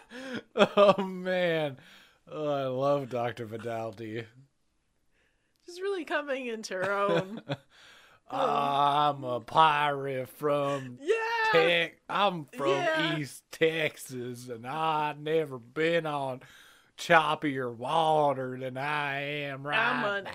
oh 0.58 1.04
man, 1.04 1.78
oh, 2.32 2.48
I 2.50 2.66
love 2.68 3.10
Doctor 3.10 3.46
Vidaldi. 3.46 4.26
She's 5.66 5.82
really 5.82 6.06
coming 6.06 6.46
into 6.48 6.74
her 6.76 6.90
own. 6.92 7.42
I'm 8.30 9.24
a 9.26 9.40
pirate 9.42 10.30
from 10.30 10.98
yeah! 11.02 11.16
Tex. 11.52 11.96
I'm 12.10 12.46
from 12.46 12.70
Yeah. 12.70 13.18
East 13.18 13.44
Texas, 13.52 14.48
and 14.50 14.66
I 14.66 15.14
never 15.20 15.58
been 15.60 16.06
on 16.06 16.40
choppier 16.98 17.76
water 17.76 18.58
than 18.58 18.78
I 18.78 19.22
am 19.44 19.64
right 19.68 19.76
now. 19.76 20.08
I'm 20.08 20.18
an 20.20 20.24
now. 20.26 20.32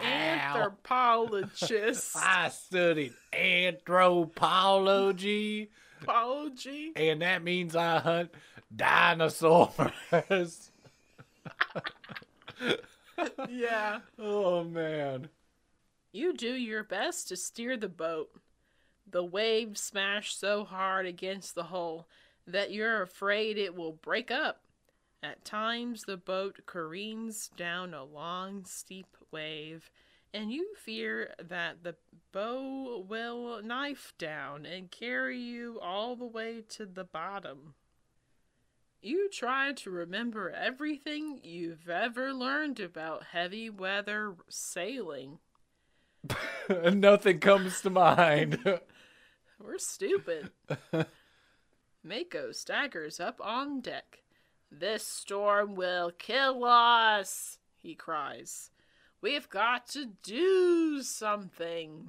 anthropologist. 0.57 2.15
I 2.17 2.51
studied 2.51 3.15
anthropology, 3.33 5.71
Apology. 6.03 6.93
and 6.97 7.23
that 7.23 7.43
means 7.43 7.75
I 7.75 7.99
hunt 7.99 8.31
dinosaurs. 8.75 9.71
Yeah. 13.49 14.01
oh 14.19 14.65
man. 14.65 15.29
You 16.13 16.33
do 16.33 16.53
your 16.53 16.83
best 16.85 17.29
to 17.29 17.37
steer 17.37 17.77
the 17.77 17.89
boat. 17.89 18.31
The 19.09 19.25
waves 19.25 19.81
smash 19.81 20.35
so 20.35 20.65
hard 20.65 21.07
against 21.07 21.55
the 21.55 21.65
hull 21.65 22.09
that 22.47 22.73
you're 22.73 23.03
afraid 23.03 23.59
it 23.59 23.75
will 23.75 23.93
break 23.93 24.31
up. 24.31 24.63
At 25.23 25.45
times, 25.45 26.03
the 26.03 26.17
boat 26.17 26.61
careens 26.67 27.51
down 27.57 27.95
a 27.95 28.05
long, 28.05 28.65
steep 28.65 29.17
wave, 29.31 29.91
and 30.33 30.53
you 30.53 30.75
fear 30.77 31.35
that 31.43 31.83
the 31.83 31.97
bow 32.33 33.05
will 33.09 33.63
knife 33.63 34.13
down 34.19 34.67
and 34.67 34.91
carry 34.91 35.39
you 35.39 35.81
all 35.81 36.17
the 36.17 36.27
way 36.27 36.63
to 36.71 36.87
the 36.87 37.05
bottom. 37.05 37.75
You 39.07 39.29
try 39.29 39.73
to 39.73 39.91
remember 39.91 40.51
everything 40.51 41.39
you've 41.45 41.89
ever 41.89 42.33
learned 42.33 42.81
about 42.81 43.23
heavy 43.31 43.71
weather 43.71 44.35
sailing. 44.49 45.39
Nothing 46.69 47.39
comes 47.39 47.83
to 47.83 47.91
mind. 47.91 48.59
We're 49.61 49.79
stupid. 49.79 50.51
Mako 52.03 52.51
staggers 52.51 53.21
up 53.21 53.41
on 53.41 53.81
deck. 53.81 54.25
This 54.73 55.07
storm 55.07 55.77
will 55.77 56.11
kill 56.11 56.65
us, 56.65 57.59
he 57.77 57.95
cries. 57.95 58.73
We've 59.21 59.49
got 59.49 59.87
to 59.91 60.07
do 60.25 61.01
something. 61.05 62.09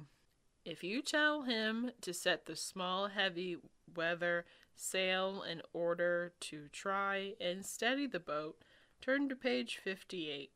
If 0.64 0.82
you 0.82 1.02
tell 1.02 1.42
him 1.42 1.92
to 2.00 2.12
set 2.12 2.46
the 2.46 2.56
small, 2.56 3.06
heavy 3.06 3.58
weather 3.94 4.46
sail 4.80 5.42
in 5.42 5.62
order 5.72 6.32
to 6.40 6.68
try 6.68 7.34
and 7.40 7.64
steady 7.64 8.06
the 8.06 8.20
boat, 8.20 8.58
turn 9.00 9.28
to 9.28 9.36
page 9.36 9.78
58. 9.82 10.50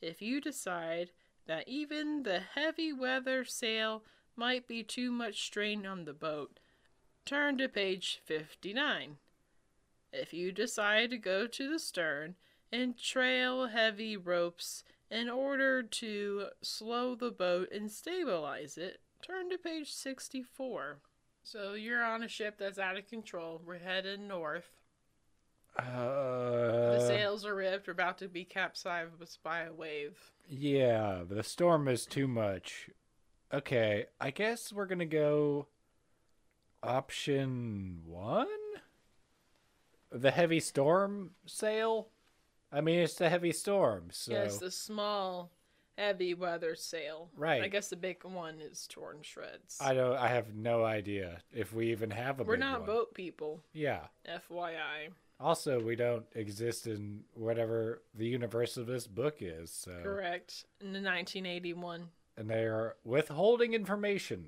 If 0.00 0.22
you 0.22 0.40
decide 0.40 1.10
that 1.46 1.68
even 1.68 2.22
the 2.22 2.40
heavy 2.40 2.92
weather 2.92 3.44
sail 3.44 4.02
might 4.36 4.66
be 4.66 4.82
too 4.82 5.10
much 5.10 5.42
strain 5.42 5.86
on 5.86 6.04
the 6.04 6.12
boat, 6.12 6.58
turn 7.24 7.58
to 7.58 7.68
page 7.68 8.20
59. 8.24 9.16
If 10.12 10.32
you 10.32 10.52
decide 10.52 11.10
to 11.10 11.18
go 11.18 11.46
to 11.46 11.70
the 11.70 11.78
stern 11.78 12.36
and 12.72 12.98
trail 12.98 13.66
heavy 13.66 14.16
ropes 14.16 14.84
in 15.10 15.28
order 15.28 15.82
to 15.82 16.46
slow 16.62 17.14
the 17.14 17.30
boat 17.30 17.70
and 17.72 17.90
stabilize 17.90 18.78
it, 18.78 19.00
turn 19.22 19.50
to 19.50 19.58
page 19.58 19.92
64. 19.92 20.98
So 21.42 21.74
you're 21.74 22.04
on 22.04 22.22
a 22.22 22.28
ship 22.28 22.56
that's 22.58 22.78
out 22.78 22.96
of 22.96 23.08
control. 23.08 23.60
We're 23.64 23.78
headed 23.78 24.20
north. 24.20 24.70
The 25.76 25.82
uh, 25.82 27.06
sails 27.06 27.46
are 27.46 27.54
ripped. 27.54 27.86
We're 27.86 27.92
about 27.92 28.18
to 28.18 28.28
be 28.28 28.44
capsized 28.44 29.12
by 29.42 29.60
a 29.62 29.72
wave. 29.72 30.18
Yeah, 30.48 31.22
the 31.28 31.42
storm 31.42 31.88
is 31.88 32.06
too 32.06 32.28
much. 32.28 32.90
Okay, 33.52 34.06
I 34.20 34.30
guess 34.30 34.72
we're 34.72 34.86
gonna 34.86 35.06
go 35.06 35.66
option 36.82 38.00
one? 38.04 38.46
The 40.12 40.30
heavy 40.30 40.60
storm 40.60 41.32
sail? 41.46 42.08
I 42.72 42.80
mean, 42.80 43.00
it's 43.00 43.14
the 43.14 43.28
heavy 43.28 43.52
storm, 43.52 44.08
so. 44.10 44.32
Yes, 44.32 44.58
the 44.58 44.70
small, 44.70 45.50
heavy 46.00 46.34
weather 46.34 46.74
sail. 46.74 47.28
Right. 47.36 47.62
I 47.62 47.68
guess 47.68 47.88
the 47.88 47.96
big 47.96 48.24
one 48.24 48.60
is 48.60 48.86
torn 48.88 49.18
shreds. 49.22 49.78
I 49.80 49.94
don't. 49.94 50.16
I 50.16 50.28
have 50.28 50.54
no 50.54 50.84
idea 50.84 51.38
if 51.52 51.72
we 51.74 51.90
even 51.90 52.10
have 52.10 52.40
a. 52.40 52.44
Boat. 52.44 52.48
We're 52.48 52.56
not 52.56 52.80
one. 52.80 52.86
boat 52.86 53.14
people. 53.14 53.60
Yeah. 53.72 54.00
FYI. 54.26 55.10
Also, 55.38 55.80
we 55.80 55.96
don't 55.96 56.26
exist 56.34 56.86
in 56.86 57.20
whatever 57.34 58.02
the 58.14 58.26
universe 58.26 58.76
of 58.76 58.86
this 58.86 59.06
book 59.06 59.36
is. 59.40 59.70
So. 59.70 59.92
Correct. 60.02 60.64
In 60.80 60.92
the 60.92 61.00
1981. 61.00 62.08
and 62.36 62.50
they 62.50 62.64
are 62.64 62.96
withholding 63.04 63.72
information. 63.74 64.44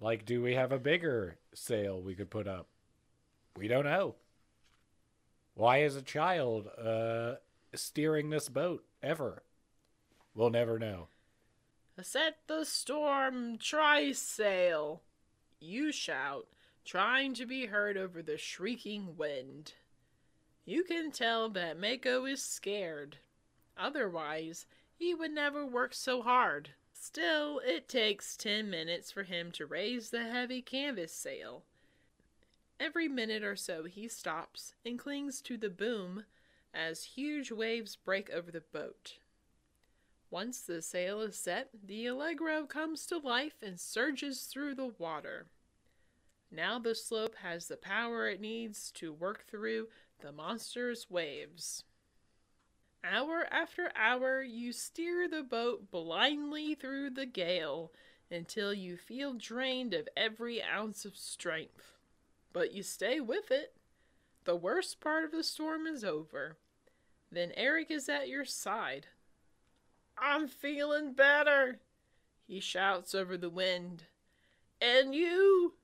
Like, 0.00 0.24
do 0.24 0.42
we 0.42 0.54
have 0.54 0.72
a 0.72 0.78
bigger 0.78 1.36
sale 1.54 2.00
we 2.00 2.14
could 2.14 2.30
put 2.30 2.48
up? 2.48 2.68
We 3.56 3.68
don't 3.68 3.84
know. 3.84 4.14
Why 5.54 5.82
is 5.82 5.94
a 5.94 6.02
child 6.02 6.68
uh, 6.82 7.34
steering 7.74 8.30
this 8.30 8.48
boat 8.48 8.84
ever? 9.02 9.42
We'll 10.34 10.50
never 10.50 10.78
know. 10.78 11.08
Set 12.02 12.38
the 12.46 12.64
storm 12.64 13.58
trysail. 13.58 15.00
You 15.60 15.92
shout, 15.92 16.46
trying 16.84 17.34
to 17.34 17.44
be 17.44 17.66
heard 17.66 17.96
over 17.96 18.22
the 18.22 18.38
shrieking 18.38 19.16
wind. 19.16 19.74
You 20.64 20.84
can 20.84 21.10
tell 21.10 21.50
that 21.50 21.78
Mako 21.78 22.24
is 22.24 22.42
scared. 22.42 23.18
Otherwise, 23.76 24.66
he 24.94 25.14
would 25.14 25.32
never 25.32 25.66
work 25.66 25.92
so 25.94 26.22
hard. 26.22 26.70
Still, 26.92 27.60
it 27.64 27.88
takes 27.88 28.36
ten 28.36 28.70
minutes 28.70 29.10
for 29.10 29.24
him 29.24 29.50
to 29.52 29.66
raise 29.66 30.10
the 30.10 30.24
heavy 30.24 30.62
canvas 30.62 31.12
sail. 31.12 31.64
Every 32.78 33.08
minute 33.08 33.42
or 33.42 33.56
so, 33.56 33.84
he 33.84 34.08
stops 34.08 34.74
and 34.86 34.98
clings 34.98 35.42
to 35.42 35.58
the 35.58 35.70
boom 35.70 36.24
as 36.72 37.04
huge 37.04 37.50
waves 37.50 37.96
break 37.96 38.30
over 38.30 38.50
the 38.50 38.62
boat. 38.72 39.18
Once 40.30 40.60
the 40.60 40.80
sail 40.80 41.20
is 41.20 41.36
set, 41.36 41.70
the 41.84 42.06
Allegro 42.06 42.64
comes 42.64 43.04
to 43.04 43.18
life 43.18 43.62
and 43.62 43.80
surges 43.80 44.42
through 44.42 44.74
the 44.74 44.92
water. 44.98 45.46
Now 46.52 46.78
the 46.78 46.94
sloop 46.94 47.36
has 47.42 47.66
the 47.66 47.76
power 47.76 48.28
it 48.28 48.40
needs 48.40 48.92
to 48.92 49.12
work 49.12 49.44
through 49.48 49.88
the 50.20 50.30
monstrous 50.30 51.10
waves. 51.10 51.84
Hour 53.02 53.46
after 53.50 53.90
hour, 53.96 54.42
you 54.42 54.72
steer 54.72 55.26
the 55.26 55.42
boat 55.42 55.90
blindly 55.90 56.74
through 56.74 57.10
the 57.10 57.26
gale 57.26 57.92
until 58.30 58.72
you 58.72 58.96
feel 58.96 59.32
drained 59.34 59.94
of 59.94 60.08
every 60.16 60.62
ounce 60.62 61.04
of 61.04 61.16
strength. 61.16 61.96
But 62.52 62.72
you 62.72 62.82
stay 62.82 63.20
with 63.20 63.50
it. 63.50 63.74
The 64.44 64.56
worst 64.56 65.00
part 65.00 65.24
of 65.24 65.32
the 65.32 65.42
storm 65.42 65.86
is 65.86 66.04
over. 66.04 66.56
Then 67.32 67.52
Eric 67.56 67.90
is 67.90 68.08
at 68.08 68.28
your 68.28 68.44
side. 68.44 69.06
I'm 70.18 70.48
feeling 70.48 71.14
better, 71.14 71.80
he 72.46 72.60
shouts 72.60 73.14
over 73.14 73.36
the 73.36 73.50
wind. 73.50 74.04
And 74.80 75.14
you, 75.14 75.74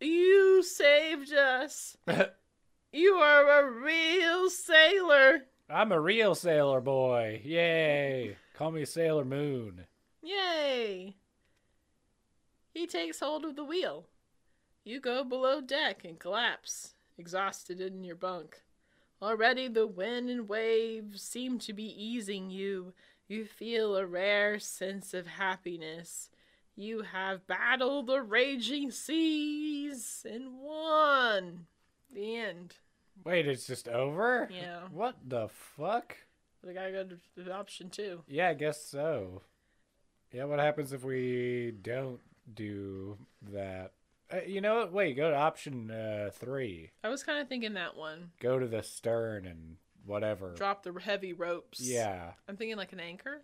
you 0.00 0.62
saved 0.62 1.32
us. 1.32 1.96
you 2.92 3.14
are 3.14 3.60
a 3.60 3.70
real 3.70 4.50
sailor. 4.50 5.46
I'm 5.70 5.92
a 5.92 6.00
real 6.00 6.34
sailor 6.34 6.80
boy. 6.80 7.42
Yay. 7.44 8.36
Call 8.54 8.72
me 8.72 8.84
Sailor 8.84 9.24
Moon. 9.24 9.84
Yay! 10.22 11.16
He 12.74 12.86
takes 12.86 13.20
hold 13.20 13.44
of 13.44 13.54
the 13.54 13.64
wheel. 13.64 14.06
You 14.84 15.00
go 15.00 15.24
below 15.24 15.60
deck 15.60 16.04
and 16.04 16.18
collapse, 16.18 16.94
exhausted 17.16 17.80
in 17.80 18.02
your 18.02 18.16
bunk. 18.16 18.62
Already 19.20 19.68
the 19.68 19.86
wind 19.86 20.30
and 20.30 20.48
waves 20.48 21.22
seem 21.22 21.58
to 21.60 21.72
be 21.72 21.84
easing 21.84 22.50
you. 22.50 22.94
You 23.28 23.44
feel 23.44 23.94
a 23.94 24.06
rare 24.06 24.58
sense 24.58 25.12
of 25.12 25.26
happiness. 25.26 26.30
You 26.74 27.02
have 27.02 27.46
battled 27.46 28.06
the 28.06 28.22
raging 28.22 28.90
seas 28.90 30.24
and 30.28 30.58
won. 30.60 31.66
The 32.10 32.36
end. 32.36 32.76
Wait, 33.24 33.46
it's 33.46 33.66
just 33.66 33.86
over? 33.86 34.48
Yeah. 34.50 34.80
What 34.92 35.16
the 35.26 35.48
fuck? 35.48 36.16
We 36.66 36.72
gotta 36.72 36.90
go 36.90 37.42
to 37.44 37.52
option 37.52 37.90
two. 37.90 38.22
Yeah, 38.26 38.48
I 38.48 38.54
guess 38.54 38.82
so. 38.82 39.42
Yeah, 40.32 40.44
what 40.44 40.58
happens 40.58 40.92
if 40.92 41.04
we 41.04 41.74
don't 41.82 42.20
do 42.54 43.18
that? 43.52 43.92
Uh, 44.32 44.40
you 44.46 44.60
know 44.60 44.76
what? 44.76 44.92
Wait, 44.92 45.16
go 45.16 45.30
to 45.30 45.36
option 45.36 45.90
uh, 45.90 46.30
three. 46.32 46.90
I 47.04 47.08
was 47.08 47.22
kind 47.22 47.38
of 47.40 47.48
thinking 47.48 47.74
that 47.74 47.96
one. 47.96 48.30
Go 48.40 48.58
to 48.58 48.66
the 48.66 48.82
stern 48.82 49.46
and 49.46 49.76
whatever. 50.08 50.54
Drop 50.56 50.82
the 50.82 50.92
heavy 50.92 51.32
ropes. 51.32 51.80
Yeah. 51.80 52.32
I'm 52.48 52.56
thinking 52.56 52.76
like 52.76 52.92
an 52.92 53.00
anchor. 53.00 53.42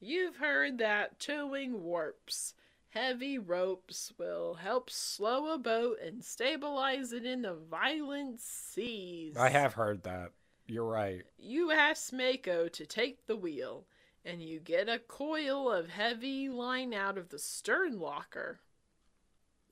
You've 0.00 0.36
heard 0.36 0.78
that 0.78 1.18
towing 1.18 1.82
warps. 1.82 2.54
Heavy 2.90 3.38
ropes 3.38 4.12
will 4.18 4.54
help 4.54 4.90
slow 4.90 5.52
a 5.52 5.58
boat 5.58 5.96
and 6.04 6.22
stabilize 6.22 7.12
it 7.12 7.24
in 7.24 7.42
the 7.42 7.54
violent 7.54 8.40
seas. 8.40 9.36
I 9.36 9.48
have 9.48 9.74
heard 9.74 10.02
that. 10.04 10.30
You're 10.66 10.84
right. 10.84 11.22
You 11.38 11.72
ask 11.72 12.12
Mako 12.12 12.68
to 12.68 12.86
take 12.86 13.26
the 13.26 13.36
wheel, 13.36 13.86
and 14.24 14.40
you 14.40 14.60
get 14.60 14.88
a 14.88 14.98
coil 14.98 15.70
of 15.72 15.88
heavy 15.88 16.48
line 16.48 16.94
out 16.94 17.18
of 17.18 17.30
the 17.30 17.38
stern 17.38 17.98
locker. 17.98 18.60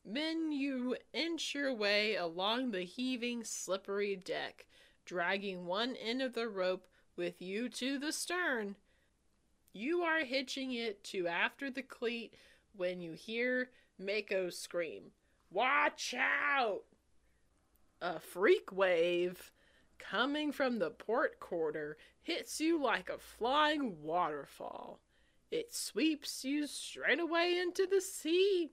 Then 0.04 0.50
you 0.50 0.96
inch 1.12 1.54
your 1.54 1.72
way 1.72 2.16
along 2.16 2.72
the 2.72 2.82
heaving, 2.82 3.44
slippery 3.44 4.16
deck, 4.16 4.66
dragging 5.12 5.66
one 5.66 5.94
end 5.96 6.22
of 6.22 6.32
the 6.32 6.48
rope 6.48 6.86
with 7.16 7.42
you 7.42 7.68
to 7.68 7.98
the 7.98 8.10
stern. 8.10 8.74
You 9.74 10.00
are 10.00 10.24
hitching 10.24 10.72
it 10.72 11.04
to 11.04 11.26
after 11.26 11.70
the 11.70 11.82
cleat 11.82 12.32
when 12.74 13.02
you 13.02 13.12
hear 13.12 13.68
Mako 13.98 14.48
scream, 14.48 15.10
Watch 15.50 16.14
out! 16.18 16.84
A 18.00 18.18
freak 18.20 18.72
wave 18.72 19.52
coming 19.98 20.50
from 20.50 20.78
the 20.78 20.88
port 20.88 21.38
quarter 21.38 21.98
hits 22.22 22.58
you 22.58 22.82
like 22.82 23.10
a 23.10 23.18
flying 23.18 24.02
waterfall. 24.02 24.98
It 25.50 25.74
sweeps 25.74 26.42
you 26.42 26.66
straight 26.66 27.20
away 27.20 27.58
into 27.60 27.86
the 27.86 28.00
sea. 28.00 28.70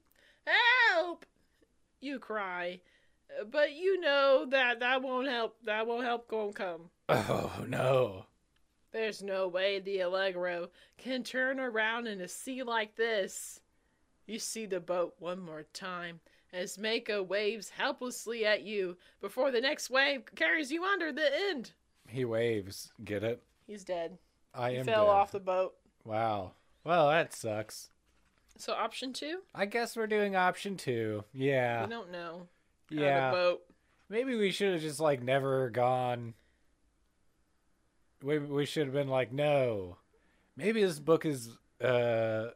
Help! 0.94 1.26
You 2.00 2.18
cry, 2.18 2.80
but 3.52 3.74
you 3.74 4.00
know 4.00 4.46
that 4.50 4.80
that 4.80 5.02
won't 5.02 5.28
help. 5.28 5.56
That 5.66 5.88
won't 5.88 6.04
help. 6.06 6.28
Go 6.28 6.52
come. 6.52 6.90
Oh 7.08 7.64
no. 7.68 8.26
There's 8.92 9.22
no 9.22 9.48
way 9.48 9.80
the 9.80 10.00
Allegro 10.00 10.70
can 10.98 11.24
turn 11.24 11.60
around 11.60 12.08
in 12.08 12.22
a 12.22 12.28
sea 12.28 12.64
like 12.64 12.96
this. 12.96 13.60
You 14.26 14.40
see 14.40 14.66
the 14.66 14.80
boat 14.80 15.14
one 15.20 15.40
more 15.40 15.64
time 15.74 16.20
as 16.52 16.80
Mako 16.80 17.22
waves 17.24 17.70
helplessly 17.70 18.46
at 18.46 18.64
you 18.64 18.98
before 19.22 19.52
the 19.52 19.62
next 19.62 19.90
wave 19.92 20.24
carries 20.36 20.72
you 20.72 20.84
under 20.84 21.12
the 21.12 21.30
end. 21.50 21.74
He 22.08 22.26
waves. 22.26 22.92
Get 23.04 23.24
it? 23.24 23.44
He's 23.68 23.84
dead. 23.84 24.18
I 24.56 24.72
He 24.72 24.78
am 24.78 24.86
fell 24.86 25.06
dead. 25.06 25.12
off 25.12 25.32
the 25.32 25.40
boat. 25.40 25.76
Wow. 26.04 26.54
Well, 26.84 27.10
that 27.10 27.34
sucks. 27.36 27.90
So 28.58 28.74
option 28.74 29.14
two, 29.14 29.40
I 29.54 29.66
guess 29.68 29.96
we're 29.96 30.08
doing 30.08 30.36
option 30.36 30.76
two. 30.78 31.24
Yeah. 31.32 31.84
we 31.86 31.90
don't 31.92 32.12
know. 32.12 32.48
Yeah. 32.90 33.54
Maybe 34.10 34.36
we 34.36 34.52
should 34.52 34.74
have 34.74 34.82
just 34.82 35.00
like 35.00 35.22
never 35.22 35.70
gone. 35.70 36.34
We 38.24 38.40
we 38.40 38.66
should 38.66 38.86
have 38.86 38.94
been 38.94 39.08
like 39.08 39.32
no. 39.32 39.98
Maybe 40.58 40.84
this 40.84 41.00
book 41.00 41.26
is 41.26 41.58
uh 41.82 42.48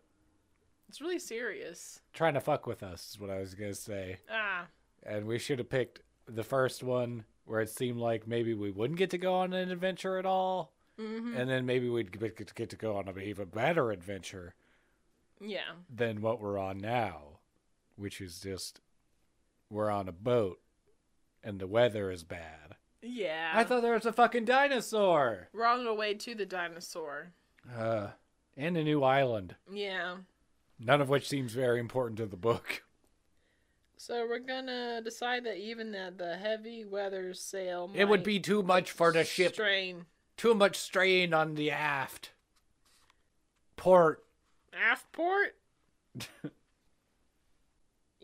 It's 0.90 1.00
really 1.00 1.20
serious. 1.20 2.02
trying 2.14 2.34
to 2.34 2.42
fuck 2.42 2.68
with 2.68 2.84
us. 2.84 3.12
Is 3.12 3.20
what 3.20 3.30
I 3.30 3.40
was 3.40 3.54
gonna 3.56 3.74
say. 3.74 4.18
Ah, 4.30 4.68
And 5.04 5.26
we 5.26 5.40
should 5.40 5.60
have 5.60 5.70
picked 5.70 6.02
the 6.28 6.44
first 6.44 6.84
one 6.84 7.26
where 7.46 7.62
it 7.62 7.70
seemed 7.70 8.00
like 8.00 8.28
maybe 8.28 8.54
we 8.54 8.72
wouldn't 8.72 9.00
get 9.00 9.10
to 9.12 9.18
go 9.18 9.36
on 9.36 9.54
an 9.54 9.70
adventure 9.70 10.18
at 10.18 10.26
all, 10.26 10.72
mm-hmm. 11.00 11.36
and 11.36 11.50
then 11.50 11.66
maybe 11.66 11.90
we'd 11.90 12.18
get 12.18 12.38
to, 12.38 12.54
get 12.54 12.70
to 12.70 12.76
go 12.78 12.96
on 12.96 13.08
an 13.08 13.22
even 13.22 13.46
better 13.50 13.92
adventure 13.92 14.56
yeah. 15.42 15.74
than 15.94 16.22
what 16.22 16.42
we're 16.42 16.58
on 16.58 16.78
now, 16.78 17.40
which 17.98 18.22
is 18.22 18.40
just 18.40 18.80
we're 19.74 19.90
on 19.90 20.08
a 20.08 20.12
boat 20.14 20.60
and 21.44 21.60
the 21.60 21.68
weather 21.68 22.10
is 22.12 22.24
bad. 22.24 22.76
Yeah. 23.02 23.52
I 23.54 23.64
thought 23.66 23.82
there 23.82 23.94
was 23.94 24.06
a 24.06 24.14
fucking 24.14 24.46
dinosaur. 24.46 25.50
we're 25.54 25.66
on 25.66 25.86
our 25.86 25.94
way 25.94 26.14
to 26.14 26.36
the 26.36 26.46
dinosaur. 26.46 27.32
Uh, 27.78 28.10
and 28.56 28.78
a 28.78 28.84
new 28.84 29.04
island, 29.04 29.56
Yeah. 29.72 30.18
none 30.80 31.02
of 31.02 31.10
which 31.10 31.28
seems 31.28 31.54
very 31.54 31.80
important 31.80 32.18
to 32.18 32.26
the 32.26 32.38
book. 32.38 32.84
So 33.96 34.28
we're 34.28 34.40
gonna 34.40 35.00
decide 35.02 35.46
that 35.46 35.56
even 35.58 35.94
that 35.94 36.18
the 36.18 36.36
heavy 36.36 36.84
weather 36.84 37.34
sail 37.34 37.90
It 37.96 38.04
would 38.10 38.22
be 38.22 38.38
too 38.38 38.62
much 38.62 38.92
for 38.92 39.14
the 39.14 39.24
ship. 39.24 39.54
strain. 39.54 40.08
Too 40.36 40.54
much 40.54 40.76
strain 40.76 41.34
on 41.34 41.54
the 41.56 41.72
aft. 41.72 42.32
Port. 43.78 44.26
Aft 44.74 45.10
port. 45.14 45.56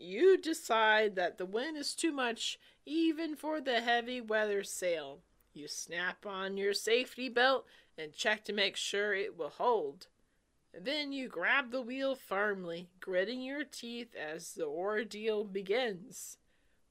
you 0.00 0.36
decide 0.36 1.16
that 1.16 1.38
the 1.38 1.46
wind 1.46 1.76
is 1.76 1.94
too 1.94 2.12
much 2.12 2.58
even 2.86 3.36
for 3.36 3.60
the 3.60 3.80
heavy 3.80 4.20
weather 4.20 4.62
sail. 4.62 5.20
You 5.52 5.68
snap 5.68 6.26
on 6.26 6.56
your 6.56 6.74
safety 6.74 7.28
belt 7.28 7.66
and 7.98 8.12
check 8.12 8.44
to 8.44 8.52
make 8.52 8.76
sure 8.76 9.14
it 9.14 9.36
will 9.36 9.50
hold. 9.50 10.06
Then 10.72 11.12
you 11.12 11.28
grab 11.28 11.70
the 11.70 11.82
wheel 11.82 12.14
firmly, 12.14 12.88
gritting 13.00 13.42
your 13.42 13.64
teeth 13.64 14.14
as 14.14 14.52
the 14.52 14.66
ordeal 14.66 15.44
begins. 15.44 16.38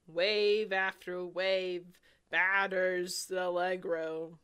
Wave 0.06 0.74
after 0.74 1.26
wave 1.26 1.86
batters 2.30 3.26
the 3.26 3.48
Allegro. 3.48 4.40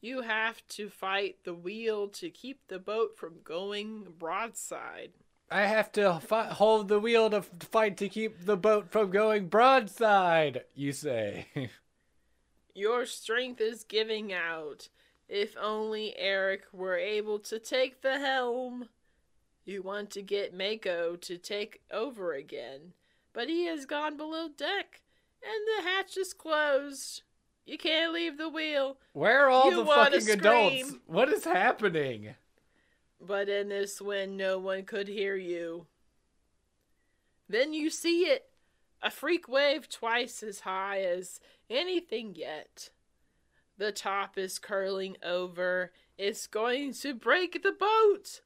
You 0.00 0.20
have 0.20 0.66
to 0.68 0.90
fight 0.90 1.38
the 1.44 1.54
wheel 1.54 2.08
to 2.08 2.28
keep 2.28 2.68
the 2.68 2.78
boat 2.78 3.16
from 3.16 3.40
going 3.42 4.12
broadside. 4.18 5.12
I 5.50 5.62
have 5.62 5.92
to 5.92 6.20
fi- 6.20 6.48
hold 6.48 6.88
the 6.88 6.98
wheel 6.98 7.30
to 7.30 7.38
f- 7.38 7.50
fight 7.60 7.96
to 7.98 8.08
keep 8.08 8.44
the 8.44 8.56
boat 8.56 8.90
from 8.90 9.10
going 9.10 9.48
broadside, 9.48 10.64
you 10.74 10.92
say. 10.92 11.46
Your 12.74 13.06
strength 13.06 13.60
is 13.60 13.84
giving 13.84 14.32
out. 14.32 14.88
If 15.28 15.56
only 15.60 16.14
Eric 16.16 16.62
were 16.72 16.96
able 16.96 17.38
to 17.40 17.58
take 17.58 18.02
the 18.02 18.18
helm. 18.18 18.88
You 19.64 19.80
want 19.80 20.10
to 20.10 20.22
get 20.22 20.52
Mako 20.52 21.16
to 21.16 21.38
take 21.38 21.80
over 21.90 22.34
again, 22.34 22.92
but 23.32 23.48
he 23.48 23.64
has 23.66 23.86
gone 23.86 24.16
below 24.18 24.48
deck, 24.48 25.00
and 25.42 25.84
the 25.84 25.88
hatch 25.88 26.18
is 26.18 26.34
closed. 26.34 27.22
You 27.64 27.78
can't 27.78 28.12
leave 28.12 28.36
the 28.36 28.50
wheel, 28.50 28.98
Where 29.14 29.46
are 29.46 29.48
all 29.48 29.70
You 29.70 29.76
the 29.76 29.86
fucking 29.86 30.30
adults? 30.30 30.96
What 31.06 31.30
is 31.30 31.44
happening? 31.44 32.34
But 33.26 33.48
in 33.48 33.68
this 33.68 34.00
wind 34.00 34.36
no 34.36 34.58
one 34.58 34.84
could 34.84 35.08
hear 35.08 35.36
you. 35.36 35.86
Then 37.48 37.72
you 37.72 37.90
see 37.90 38.22
it 38.22 38.46
a 39.02 39.10
freak 39.10 39.48
wave 39.48 39.88
twice 39.88 40.42
as 40.42 40.60
high 40.60 41.02
as 41.02 41.38
anything 41.68 42.34
yet. 42.34 42.90
The 43.76 43.92
top 43.92 44.38
is 44.38 44.58
curling 44.58 45.16
over. 45.22 45.92
It's 46.16 46.46
going 46.46 46.94
to 46.94 47.14
break 47.14 47.62
the 47.62 47.72
boat. 47.72 48.40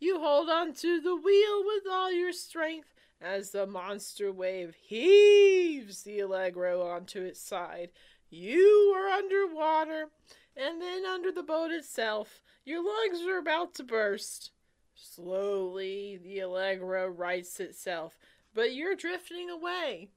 You 0.00 0.18
hold 0.18 0.48
on 0.48 0.72
to 0.74 1.00
the 1.00 1.14
wheel 1.14 1.64
with 1.64 1.84
all 1.90 2.10
your 2.10 2.32
strength 2.32 2.94
as 3.20 3.50
the 3.50 3.66
monster 3.66 4.32
wave 4.32 4.74
heaves 4.74 6.02
the 6.02 6.20
Allegro 6.20 6.82
onto 6.82 7.20
its 7.22 7.40
side. 7.40 7.90
You 8.30 8.94
are 8.96 9.08
underwater, 9.08 10.08
and 10.56 10.80
then 10.80 11.04
under 11.04 11.30
the 11.30 11.42
boat 11.42 11.70
itself, 11.70 12.42
your 12.64 12.84
lungs 12.84 13.26
are 13.26 13.38
about 13.38 13.74
to 13.74 13.82
burst. 13.84 14.50
Slowly, 14.94 16.18
the 16.22 16.40
Allegro 16.40 17.08
rights 17.08 17.58
itself, 17.60 18.18
but 18.54 18.74
you're 18.74 18.96
drifting 18.96 19.48
away. 19.50 20.10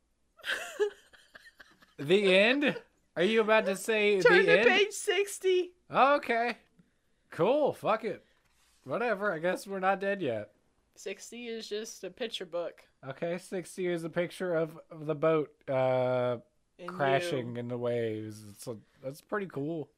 The 1.99 2.35
end? 2.35 2.75
Are 3.15 3.23
you 3.23 3.41
about 3.41 3.65
to 3.67 3.75
say 3.75 4.19
Turn 4.19 4.39
the 4.39 4.53
to 4.53 4.59
end? 4.59 4.67
page 4.67 4.91
60. 4.91 5.71
Okay. 5.93 6.57
Cool. 7.29 7.73
Fuck 7.73 8.03
it. 8.03 8.23
Whatever. 8.83 9.31
I 9.31 9.39
guess 9.39 9.67
we're 9.67 9.79
not 9.79 10.01
dead 10.01 10.21
yet. 10.21 10.49
60 10.95 11.47
is 11.47 11.67
just 11.69 12.03
a 12.03 12.09
picture 12.09 12.45
book. 12.45 12.81
Okay, 13.07 13.37
60 13.37 13.87
is 13.87 14.03
a 14.03 14.09
picture 14.09 14.55
of, 14.55 14.79
of 14.91 15.05
the 15.05 15.15
boat 15.15 15.51
uh, 15.69 16.37
and 16.79 16.89
crashing 16.89 17.53
you. 17.55 17.59
in 17.59 17.67
the 17.67 17.77
waves. 17.77 18.43
It's 18.49 18.67
a, 18.67 18.75
that's 19.03 19.21
pretty 19.21 19.47
cool. 19.47 19.89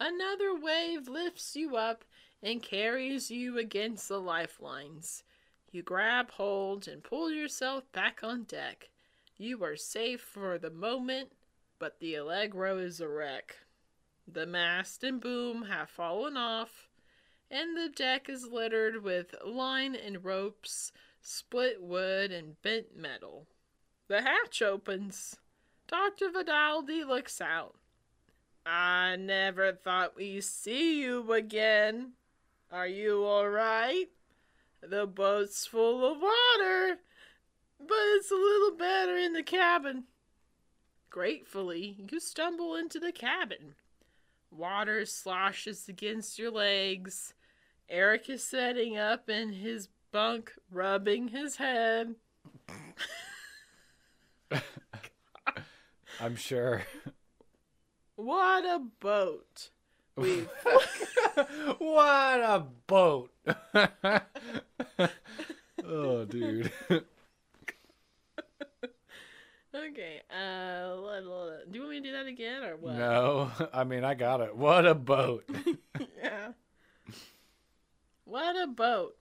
Another 0.00 0.54
wave 0.54 1.08
lifts 1.08 1.54
you 1.54 1.76
up 1.76 2.06
and 2.42 2.62
carries 2.62 3.30
you 3.30 3.58
against 3.58 4.08
the 4.08 4.18
lifelines. 4.18 5.24
You 5.70 5.82
grab 5.82 6.30
hold 6.30 6.88
and 6.88 7.04
pull 7.04 7.30
yourself 7.30 7.84
back 7.92 8.20
on 8.22 8.44
deck. 8.44 8.88
You 9.36 9.62
are 9.62 9.76
safe 9.76 10.22
for 10.22 10.56
the 10.56 10.70
moment, 10.70 11.32
but 11.78 12.00
the 12.00 12.14
Allegro 12.14 12.78
is 12.78 13.02
a 13.02 13.08
wreck. 13.08 13.58
The 14.26 14.46
mast 14.46 15.04
and 15.04 15.20
boom 15.20 15.64
have 15.64 15.90
fallen 15.90 16.36
off, 16.36 16.88
and 17.50 17.76
the 17.76 17.90
deck 17.90 18.30
is 18.30 18.46
littered 18.46 19.02
with 19.02 19.34
line 19.44 19.94
and 19.94 20.24
ropes, 20.24 20.92
split 21.20 21.82
wood, 21.82 22.32
and 22.32 22.60
bent 22.62 22.96
metal. 22.96 23.48
The 24.08 24.22
hatch 24.22 24.62
opens. 24.62 25.36
Dr. 25.88 26.30
Vidaldi 26.30 27.06
looks 27.06 27.40
out. 27.40 27.74
I 28.72 29.16
never 29.16 29.72
thought 29.72 30.14
we'd 30.16 30.44
see 30.44 31.00
you 31.00 31.32
again. 31.32 32.12
Are 32.70 32.86
you 32.86 33.24
alright? 33.24 34.10
The 34.80 35.08
boat's 35.08 35.66
full 35.66 36.06
of 36.06 36.18
water, 36.18 36.98
but 37.80 37.98
it's 38.14 38.30
a 38.30 38.36
little 38.36 38.76
better 38.76 39.16
in 39.16 39.32
the 39.32 39.42
cabin. 39.42 40.04
Gratefully, 41.10 41.96
you 42.12 42.20
stumble 42.20 42.76
into 42.76 43.00
the 43.00 43.10
cabin. 43.10 43.74
Water 44.52 45.04
sloshes 45.04 45.88
against 45.88 46.38
your 46.38 46.52
legs. 46.52 47.34
Eric 47.88 48.30
is 48.30 48.44
setting 48.44 48.96
up 48.96 49.28
in 49.28 49.52
his 49.52 49.88
bunk, 50.12 50.52
rubbing 50.70 51.26
his 51.28 51.56
head. 51.56 52.14
I'm 56.20 56.36
sure. 56.36 56.84
What 58.20 58.66
a 58.66 58.80
boat! 59.00 59.70
We 60.14 60.40
what 61.78 62.40
a 62.40 62.66
boat. 62.86 63.30
oh, 65.82 66.24
dude. 66.26 66.70
okay. 69.74 70.20
Uh, 70.30 70.96
let- 70.96 71.24
let- 71.24 71.72
do 71.72 71.78
you 71.78 71.80
want 71.80 71.90
me 71.92 72.00
to 72.00 72.06
do 72.08 72.12
that 72.12 72.26
again 72.26 72.62
or 72.62 72.76
what? 72.76 72.96
No, 72.96 73.50
I 73.72 73.84
mean, 73.84 74.04
I 74.04 74.12
got 74.12 74.42
it. 74.42 74.54
What 74.54 74.84
a 74.84 74.94
boat. 74.94 75.48
yeah. 76.22 76.52
What 78.26 78.62
a 78.62 78.66
boat. 78.66 79.16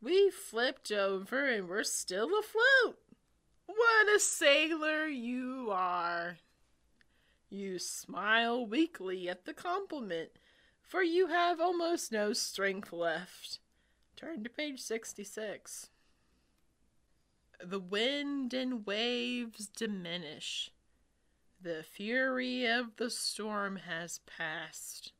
We 0.00 0.30
flipped 0.30 0.92
over 0.92 1.44
and 1.50 1.68
we're 1.68 1.82
still 1.82 2.30
afloat. 2.38 2.98
What 3.66 4.14
a 4.14 4.20
sailor 4.20 5.06
you 5.06 5.70
are. 5.72 6.36
You 7.54 7.78
smile 7.78 8.66
weakly 8.66 9.28
at 9.28 9.44
the 9.44 9.54
compliment, 9.54 10.30
for 10.82 11.04
you 11.04 11.28
have 11.28 11.60
almost 11.60 12.10
no 12.10 12.32
strength 12.32 12.92
left. 12.92 13.60
Turn 14.16 14.42
to 14.42 14.50
page 14.50 14.80
66. 14.80 15.88
The 17.64 17.78
wind 17.78 18.54
and 18.54 18.84
waves 18.84 19.68
diminish. 19.68 20.72
The 21.62 21.84
fury 21.84 22.66
of 22.66 22.96
the 22.96 23.08
storm 23.08 23.76
has 23.76 24.18
passed. 24.26 25.12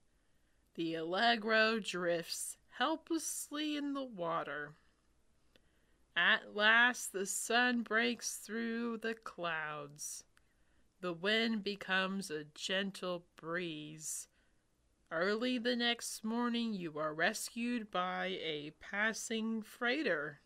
The 0.75 0.97
Allegro 0.97 1.79
drifts 1.79 2.57
helplessly 2.79 3.77
in 3.77 3.95
the 3.95 4.03
water. 4.03 4.73
At 6.17 6.57
last, 6.57 7.13
the 7.13 7.27
sun 7.27 7.83
breaks 7.83 8.39
through 8.39 8.97
the 8.97 9.15
clouds. 9.15 10.25
The 11.05 11.13
wind 11.13 11.63
becomes 11.63 12.31
a 12.31 12.45
gentle 12.55 13.27
breeze. 13.37 14.29
Early 15.13 15.59
the 15.59 15.77
next 15.77 16.25
morning, 16.25 16.73
you 16.73 16.99
are 16.99 17.13
rescued 17.13 17.91
by 17.91 18.39
a 18.43 18.73
passing 18.81 19.61
freighter. 19.61 20.41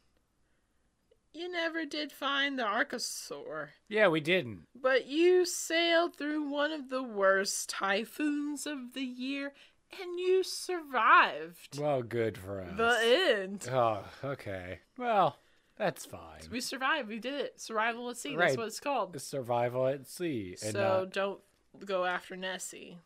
You 1.33 1.49
never 1.49 1.85
did 1.85 2.11
find 2.11 2.59
the 2.59 2.65
Archosaur, 2.65 3.69
yeah, 3.89 4.09
we 4.09 4.19
didn't. 4.19 4.67
but 4.75 5.07
you 5.07 5.45
sailed 5.47 6.17
through 6.17 6.51
one 6.51 6.73
of 6.73 6.91
the 6.91 7.05
worst 7.05 7.71
typhoons 7.71 8.67
of 8.67 8.95
the 8.95 9.05
year 9.05 9.53
and 9.93 10.19
you 10.19 10.43
survived. 10.43 11.79
Well, 11.79 12.03
good 12.03 12.37
for 12.37 12.63
us. 12.63 12.77
The 12.77 13.37
end. 13.39 13.69
Oh, 13.71 14.03
okay. 14.25 14.81
Well, 14.97 15.39
that's 15.79 16.05
fine. 16.05 16.41
We 16.51 16.61
survived. 16.61 17.09
We 17.09 17.19
did 17.19 17.35
it. 17.35 17.61
Survival 17.61 18.11
at 18.11 18.17
sea. 18.17 18.35
Right. 18.37 18.49
That's 18.49 18.59
what 18.59 18.67
it's 18.67 18.81
called. 18.81 19.21
Survival 19.21 19.87
at 19.87 20.07
sea. 20.07 20.57
And 20.63 20.73
so 20.73 20.81
not- 20.81 21.13
don't 21.13 21.41
go 21.85 22.05
after 22.05 22.35
Nessie. 22.37 22.99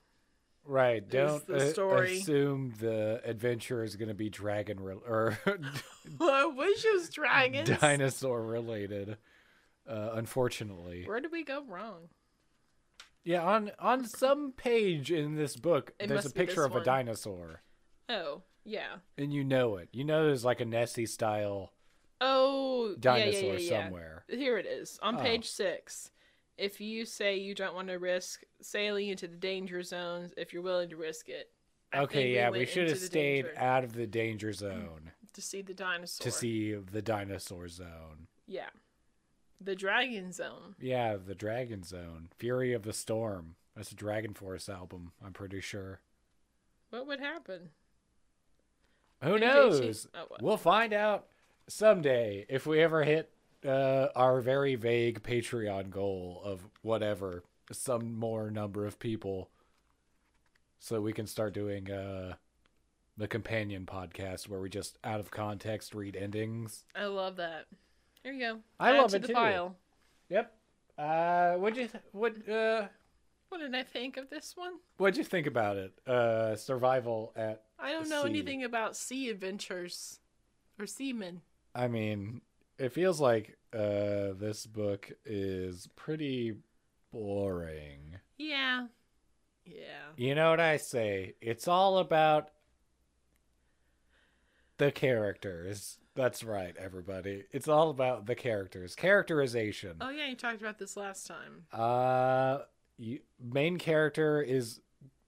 right, 0.65 1.07
don't 1.09 1.43
uh, 1.51 1.55
assume 1.57 2.73
the 2.79 3.21
adventure 3.25 3.83
is 3.85 3.97
going 3.97 4.09
to 4.09 4.15
be 4.15 4.31
dragon 4.31 4.79
re- 4.81 4.95
or 5.07 5.39
I 6.21 6.47
wish 6.47 6.85
it 6.85 6.95
was 6.95 7.09
dragons. 7.11 7.69
dinosaur 7.81 8.43
related. 8.43 9.19
Uh, 9.89 10.11
unfortunately, 10.15 11.03
Where 11.07 11.21
did 11.21 11.33
we 11.33 11.43
go 11.45 11.65
wrong? 11.69 12.09
yeah. 13.25 13.43
On 13.43 13.73
on 13.81 14.05
some 14.07 14.53
page 14.53 15.11
in 15.11 15.35
this 15.35 15.57
book, 15.57 15.93
It 15.99 16.07
there's 16.07 16.25
a 16.25 16.29
must 16.29 16.35
be 16.37 16.41
this 16.41 16.47
picture 16.47 16.65
of 16.65 16.77
a 16.77 16.85
dinosaur, 16.85 17.63
Oh, 18.09 18.43
yeah. 18.65 18.99
and 19.19 19.33
you 19.35 19.43
know 19.43 19.77
it. 19.77 19.89
You 19.93 20.05
know 20.05 20.27
there's 20.27 20.45
like 20.45 20.61
a 20.61 20.65
Nessie 20.65 21.07
style 21.07 21.73
Oh, 22.25 22.95
dinosaur 23.01 23.43
yeah, 23.43 23.53
yeah, 23.53 23.59
yeah, 23.59 23.83
somewhere. 23.85 24.25
Here 24.29 24.57
it 24.57 24.67
is 24.67 24.99
on 25.03 25.17
Oh. 25.17 25.21
page 25.21 25.49
six. 25.51 26.11
If 26.57 26.81
you 26.81 27.05
say 27.05 27.37
you 27.39 27.55
don't 27.55 27.75
want 27.75 27.89
to 27.89 27.99
risk 27.99 28.43
sailing 28.61 29.09
into 29.09 29.27
the 29.27 29.37
danger 29.37 29.83
zones, 29.83 30.33
if 30.37 30.53
you're 30.53 30.63
willing 30.63 30.89
to 30.91 30.97
risk 30.97 31.29
it. 31.29 31.51
I 31.93 32.01
Okay, 32.03 32.33
yeah, 32.35 32.49
we 32.51 32.59
went 32.59 32.71
should 32.71 32.89
have 32.89 32.99
stayed 32.99 33.43
danger 33.47 33.59
out 33.59 33.85
of 33.85 33.93
the 33.95 34.07
danger 34.07 34.53
zone 34.53 35.11
to 35.33 35.43
see 35.43 35.61
the 35.63 35.75
dinosaur. 35.75 36.25
to 36.25 36.31
see 36.31 36.75
the 36.75 37.03
dinosaur 37.03 37.67
zone. 37.69 38.29
Yeah. 38.47 38.71
The 39.61 39.75
dragon 39.77 40.33
zone. 40.33 40.75
Yeah, 40.81 41.17
the 41.17 41.35
Dragon 41.37 41.83
Zone, 41.85 42.31
Fury 42.37 42.73
of 42.73 42.83
the 42.83 42.93
Storm. 42.93 43.55
That's 43.77 43.93
a 43.93 43.95
Dragon 43.95 44.35
Force 44.35 44.69
album. 44.69 45.13
I'm 45.25 45.33
pretty 45.33 45.61
sure. 45.61 46.01
What 46.91 47.07
would 47.07 47.21
happen? 47.21 47.71
Who 49.23 49.39
knows? 49.39 50.09
Oh? 50.15 50.27
We'll 50.41 50.57
find 50.57 50.93
out 50.93 51.29
someday 51.69 52.47
if 52.49 52.67
we 52.67 52.81
ever 52.81 53.05
hit 53.05 53.31
uh, 53.67 54.09
our 54.17 54.41
very 54.41 54.75
vague 54.75 55.23
Patreon 55.23 55.91
goal 55.91 56.41
of 56.45 56.69
whatever, 56.83 57.43
some 57.71 58.15
more 58.19 58.51
number 58.51 58.87
of 58.87 58.99
people, 58.99 59.49
so 60.79 61.01
we 61.01 61.13
can 61.13 61.27
start 61.27 61.55
doing 61.55 61.91
uh, 61.91 62.35
the 63.17 63.29
companion 63.29 63.87
podcast 63.87 64.49
where 64.49 64.61
we 64.61 64.69
just 64.69 64.99
out 65.05 65.21
of 65.21 65.31
context 65.31 65.95
read 65.95 66.17
endings. 66.17 66.85
I 66.97 67.05
love 67.05 67.37
that. 67.37 67.67
Here 68.23 68.33
you 68.33 68.41
go. 68.41 68.59
I 68.81 68.91
Add 68.91 69.01
love 69.01 69.11
to 69.11 69.17
it 69.17 69.23
the 69.23 69.29
too. 69.29 69.35
pile. 69.35 69.77
Yep. 70.29 70.53
Uh, 70.99 71.53
what'd 71.55 71.77
you 71.79 71.89
th- 71.89 72.05
what 72.13 72.49
uh 72.49 72.87
What 73.49 73.59
did 73.59 73.75
I 73.75 73.83
think 73.83 74.17
of 74.17 74.29
this 74.31 74.55
one? 74.57 74.75
what'd 74.99 75.17
you 75.17 75.25
think 75.25 75.47
about 75.47 75.77
it? 75.77 75.93
Uh, 76.07 76.55
survival 76.57 77.33
at 77.37 77.63
I 77.79 77.93
don't 77.93 78.09
know 78.09 78.23
Sea. 78.23 78.29
anything 78.29 78.65
about 78.65 78.97
sea 78.97 79.29
adventures 79.31 80.21
or 80.79 80.87
seamen. 80.87 81.41
I 81.75 81.89
mean, 81.89 82.41
it 82.79 82.93
feels 82.93 83.21
like 83.21 83.57
uh, 83.73 84.35
this 84.39 84.67
book 84.67 85.11
is 85.25 85.89
pretty 85.97 86.57
boring. 87.13 88.17
Yeah. 88.39 88.87
Yeah. 89.65 90.11
You 90.17 90.35
know 90.35 90.51
what 90.51 90.61
I 90.61 90.77
say? 90.77 91.35
It's 91.41 91.69
all 91.69 91.99
about 91.99 92.51
the 94.79 94.91
characters. 94.91 95.99
That's 96.15 96.45
right, 96.45 96.77
everybody. 96.77 97.45
It's 97.53 97.69
all 97.69 97.89
about 97.91 98.27
the 98.27 98.35
characters. 98.35 98.95
Characterization. 98.95 99.97
Oh 100.01 100.11
yeah, 100.11 100.29
you 100.29 100.37
talked 100.37 100.61
about 100.61 100.79
this 100.79 100.97
last 100.97 101.27
time. 101.27 101.65
Uh, 101.73 102.59
you, 102.99 103.21
main 103.41 103.79
character 103.79 104.43
is, 104.43 104.81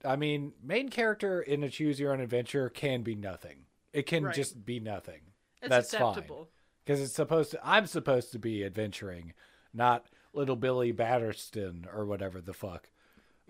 I 0.04 0.16
mean, 0.16 0.52
main 0.62 0.90
character 0.90 1.40
in 1.40 1.62
a 1.62 1.70
choose 1.70 1.98
your 1.98 2.12
own 2.12 2.20
adventure 2.20 2.68
can 2.68 3.02
be 3.02 3.14
nothing. 3.14 3.64
It 3.94 4.06
can 4.06 4.24
Right. 4.24 4.34
just 4.34 4.64
be 4.66 4.80
nothing 4.80 5.20
It's 5.64 5.70
That's 5.70 5.94
fine. 5.94 6.02
acceptable. 6.10 6.48
because 6.84 7.00
it's 7.00 7.12
supposed 7.14 7.50
to. 7.52 7.60
I'm 7.66 7.86
supposed 7.86 8.32
to 8.32 8.38
be 8.38 8.64
adventuring, 8.64 9.32
not 9.72 10.06
little 10.32 10.56
Billy 10.56 10.92
Batterston 10.92 11.86
or 11.94 12.04
whatever 12.04 12.40
the 12.40 12.52
fuck. 12.54 12.88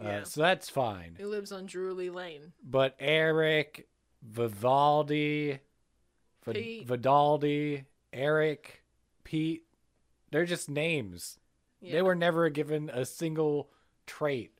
Uh, 0.01 0.05
Yeah. 0.05 0.23
so 0.25 0.41
that's 0.43 0.69
fine. 0.71 1.15
He 1.17 1.25
lives 1.25 1.53
on 1.53 1.67
Drury 1.67 2.11
Lane? 2.11 2.53
But 2.63 2.95
Eric, 2.99 3.89
Vivaldi, 4.23 5.61
V- 6.45 6.53
Pete. 6.53 6.87
Vidaldi, 6.89 7.85
Eric, 8.13 8.83
Pete, 9.25 9.65
they're 10.31 10.45
just 10.45 10.69
names. 10.69 11.39
Yeah. 11.81 11.93
They 11.93 12.03
were 12.03 12.15
never 12.15 12.49
given 12.51 12.91
a 12.91 13.05
single 13.05 13.71
trait 14.07 14.53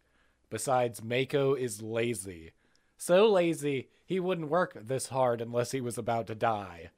besides 0.51 1.03
Mako 1.03 1.55
is 1.55 1.83
lazy. 1.83 2.53
So 2.97 3.29
lazy, 3.31 3.89
he 4.07 4.21
wouldn't 4.21 4.49
work 4.51 4.77
this 4.81 5.09
hard 5.09 5.41
unless 5.41 5.73
he 5.73 5.81
was 5.81 5.99
about 5.99 6.27
to 6.29 6.35
die. 6.35 6.91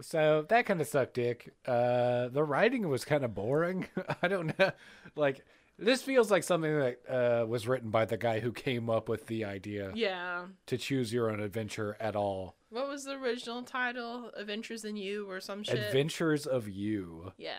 So 0.00 0.44
that 0.48 0.66
kind 0.66 0.80
of 0.80 0.86
sucked 0.86 1.14
dick. 1.14 1.54
Uh, 1.66 2.28
the 2.28 2.42
writing 2.44 2.88
was 2.88 3.04
kind 3.04 3.24
of 3.24 3.34
boring. 3.34 3.86
I 4.22 4.28
don't 4.28 4.58
know. 4.58 4.70
Like, 5.16 5.44
this 5.78 6.02
feels 6.02 6.30
like 6.30 6.42
something 6.42 6.76
that 6.78 6.98
uh, 7.08 7.46
was 7.46 7.66
written 7.68 7.90
by 7.90 8.04
the 8.04 8.16
guy 8.16 8.40
who 8.40 8.52
came 8.52 8.88
up 8.90 9.08
with 9.08 9.26
the 9.26 9.44
idea 9.44 9.92
Yeah. 9.94 10.46
to 10.66 10.76
choose 10.78 11.12
your 11.12 11.30
own 11.30 11.40
adventure 11.40 11.96
at 12.00 12.16
all. 12.16 12.56
What 12.70 12.88
was 12.88 13.04
the 13.04 13.12
original 13.12 13.62
title? 13.62 14.30
Adventures 14.36 14.84
in 14.84 14.96
You 14.96 15.28
or 15.30 15.40
some 15.40 15.62
shit? 15.62 15.78
Adventures 15.78 16.46
of 16.46 16.68
You. 16.68 17.32
yeah. 17.36 17.58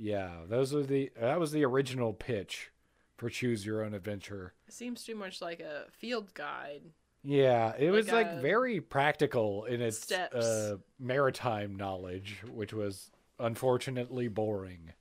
Yeah, 0.00 0.30
those 0.48 0.72
are 0.74 0.84
the 0.84 1.10
that 1.20 1.40
was 1.40 1.50
the 1.50 1.64
original 1.64 2.12
pitch 2.12 2.70
for 3.16 3.28
choose 3.28 3.66
your 3.66 3.82
own 3.82 3.94
adventure. 3.94 4.54
It 4.68 4.72
seems 4.74 5.02
too 5.02 5.16
much 5.16 5.40
like 5.42 5.58
a 5.58 5.86
field 5.90 6.32
guide. 6.34 6.82
Yeah, 7.22 7.74
it 7.78 7.90
was 7.90 8.06
Like 8.06 8.26
like 8.28 8.42
very 8.42 8.80
practical 8.80 9.64
in 9.64 9.80
its 9.82 10.10
uh, 10.12 10.76
maritime 10.98 11.76
knowledge, 11.76 12.42
which 12.50 12.72
was 12.72 13.10
unfortunately 13.38 14.28
boring 14.28 14.92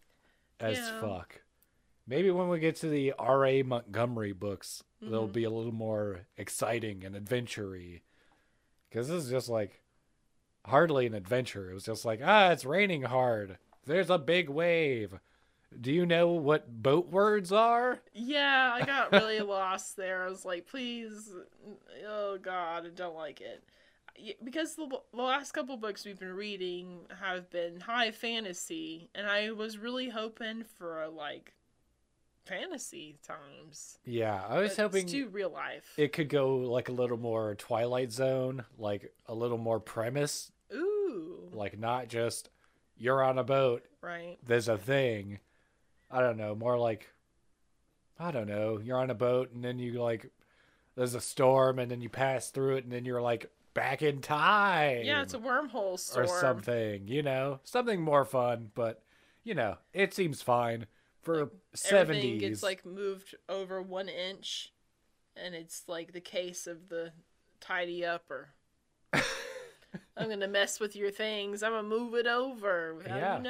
as 0.60 0.78
Yeah. 0.78 1.00
fuck. 1.00 1.42
Maybe 2.08 2.32
when 2.32 2.48
we 2.50 2.60
get 2.60 2.76
to 2.78 2.90
the 2.90 3.14
R.A. 3.14 3.64
Montgomery 3.64 4.32
books, 4.34 4.84
they'll 5.02 5.28
Mhm. 5.28 5.34
be 5.34 5.44
a 5.44 5.50
little 5.50 5.74
more 5.74 6.26
exciting 6.38 7.04
and 7.04 7.16
adventure-y. 7.16 8.02
Because 8.90 9.10
this 9.10 9.26
is 9.26 9.30
just 9.30 9.50
like 9.50 9.82
hardly 10.66 11.06
an 11.06 11.14
adventure. 11.14 11.70
It 11.70 11.74
was 11.74 11.86
just 11.86 12.06
like, 12.06 12.22
ah, 12.24 12.52
it's 12.52 12.66
raining 12.66 13.04
hard. 13.04 13.58
There's 13.86 14.10
a 14.10 14.18
big 14.18 14.50
wave. 14.50 15.20
Do 15.80 15.92
you 15.92 16.06
know 16.06 16.30
what 16.30 16.82
boat 16.82 17.10
words 17.10 17.52
are? 17.52 18.00
Yeah, 18.14 18.72
I 18.74 18.86
got 18.86 19.12
really 19.12 19.40
lost 19.42 19.96
there. 19.98 20.24
I 20.26 20.30
was 20.30 20.46
like, 20.46 20.68
please, 20.68 21.30
oh 22.08 22.38
god, 22.42 22.86
I 22.86 22.90
don't 22.90 23.16
like 23.16 23.42
it. 23.42 23.64
Because 24.44 24.76
the, 24.76 24.88
the 25.14 25.22
last 25.22 25.52
couple 25.52 25.78
books 25.78 26.04
we've 26.06 26.20
been 26.20 26.34
reading 26.34 27.02
have 27.22 27.50
been 27.52 27.80
high 27.82 28.12
fantasy, 28.12 29.10
and 29.14 29.28
I 29.28 29.52
was 29.52 29.78
really 29.78 30.10
hoping 30.10 30.64
for 30.78 31.08
like 31.08 31.54
fantasy 32.46 33.18
times. 33.28 34.00
Yeah, 34.06 34.42
I 34.48 34.60
was 34.60 34.76
But 34.76 34.84
hoping 34.84 35.06
to 35.08 35.28
real 35.28 35.50
life. 35.52 35.94
it 35.98 36.14
could 36.14 36.30
go 36.30 36.56
like 36.58 36.90
a 36.90 36.94
little 36.94 37.18
more 37.18 37.56
Twilight 37.56 38.12
Zone, 38.12 38.64
like 38.78 39.14
a 39.28 39.36
little 39.36 39.58
more 39.58 39.80
premise, 39.80 40.52
Ooh, 40.74 41.50
like 41.52 41.78
not 41.78 42.08
just 42.08 42.50
you're 42.98 43.22
on 43.24 43.38
a 43.38 43.44
boat, 43.44 43.84
right. 44.02 44.38
there's 44.46 44.68
a 44.70 44.78
thing. 44.78 45.40
I 46.10 46.22
don't 46.22 46.38
know, 46.38 46.56
more 46.56 46.78
like 46.78 47.10
I 48.20 48.32
don't 48.32 48.48
know, 48.48 48.80
you're 48.84 48.98
on 48.98 49.10
a 49.12 49.16
boat 49.16 49.52
and 49.54 49.64
then 49.64 49.78
you 49.80 49.94
like 50.02 50.32
there's 50.96 51.14
a 51.16 51.22
storm 51.22 51.78
and 51.80 51.92
then 51.92 52.02
you 52.02 52.10
pass 52.10 52.50
through 52.50 52.78
it 52.78 52.84
and 52.84 52.92
then 52.92 53.06
you're 53.06 53.22
like 53.22 53.52
back 53.74 54.02
in 54.02 54.22
time. 54.22 55.04
Yeah, 55.04 55.22
it's 55.22 55.34
a 55.36 55.40
wormhole 55.40 56.00
storm. 56.00 56.26
or 56.26 56.40
something, 56.42 57.08
you 57.08 57.22
know, 57.22 57.60
something 57.64 58.02
more 58.02 58.26
fun, 58.26 58.72
but 58.74 59.04
you 59.44 59.54
know, 59.54 59.78
it 59.94 60.14
seems 60.14 60.42
fine 60.42 60.88
for 61.22 61.36
Everything 61.36 61.60
seventies. 61.76 62.40
gets 62.42 62.64
like 62.64 62.86
moved 62.86 63.36
over 63.48 63.82
one 63.82 64.10
inch, 64.10 64.72
and 65.36 65.54
it's 65.54 65.84
like 65.88 66.14
the 66.14 66.22
case 66.22 66.66
of 66.68 66.90
the 66.90 67.12
tidy 67.60 68.04
up 68.06 68.24
or 68.32 68.50
I'm 70.18 70.30
gonna 70.30 70.48
mess 70.48 70.80
with 70.80 70.96
your 70.96 71.12
things. 71.12 71.62
I'm 71.64 71.72
gonna 71.72 71.88
move 71.88 72.14
it 72.16 72.28
over 72.28 72.96
without 72.96 73.18
Yeah. 73.18 73.38
you 73.38 73.44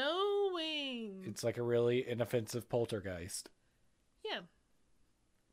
knowing. 0.58 1.24
it's 1.26 1.44
like 1.44 1.58
a 1.58 1.64
really 1.64 2.08
inoffensive 2.08 2.70
poltergeist. 2.70 3.50
Yeah, 4.26 4.40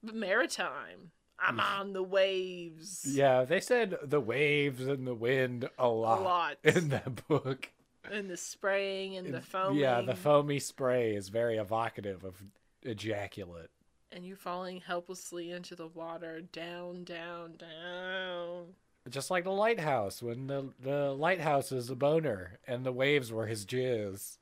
but 0.02 0.14
maritime. 0.14 1.10
I'm 1.38 1.58
on 1.60 1.92
the 1.92 2.02
waves. 2.02 3.04
Yeah, 3.08 3.44
they 3.44 3.60
said 3.60 3.96
the 4.02 4.20
waves 4.20 4.86
and 4.86 5.06
the 5.06 5.14
wind 5.16 5.64
a 5.78 5.84
a 5.84 5.88
lot, 5.88 6.22
lot. 6.22 6.56
in 6.62 6.88
that 6.90 7.26
book. 7.26 7.70
and 8.10 8.30
the 8.30 8.36
spraying 8.36 9.16
and 9.16 9.34
the 9.34 9.40
foaming. 9.40 9.80
Yeah, 9.80 10.00
the 10.00 10.14
foamy 10.14 10.60
spray 10.60 11.14
is 11.14 11.28
very 11.28 11.56
evocative 11.58 12.24
of 12.24 12.42
ejaculate. 12.82 13.70
and 14.12 14.24
you're 14.24 14.36
falling 14.36 14.80
helplessly 14.80 15.50
into 15.50 15.74
the 15.74 15.88
water, 15.88 16.40
down, 16.40 17.02
down, 17.04 17.56
down. 17.56 18.66
Just 19.10 19.30
like 19.30 19.44
the 19.44 19.50
lighthouse, 19.50 20.22
when 20.22 20.46
the 20.46 20.72
the 20.80 21.12
lighthouse 21.12 21.72
is 21.72 21.90
a 21.90 21.96
boner 21.96 22.58
and 22.66 22.86
the 22.86 22.92
waves 22.92 23.32
were 23.32 23.46
his 23.46 23.66
jizz. 23.66 24.38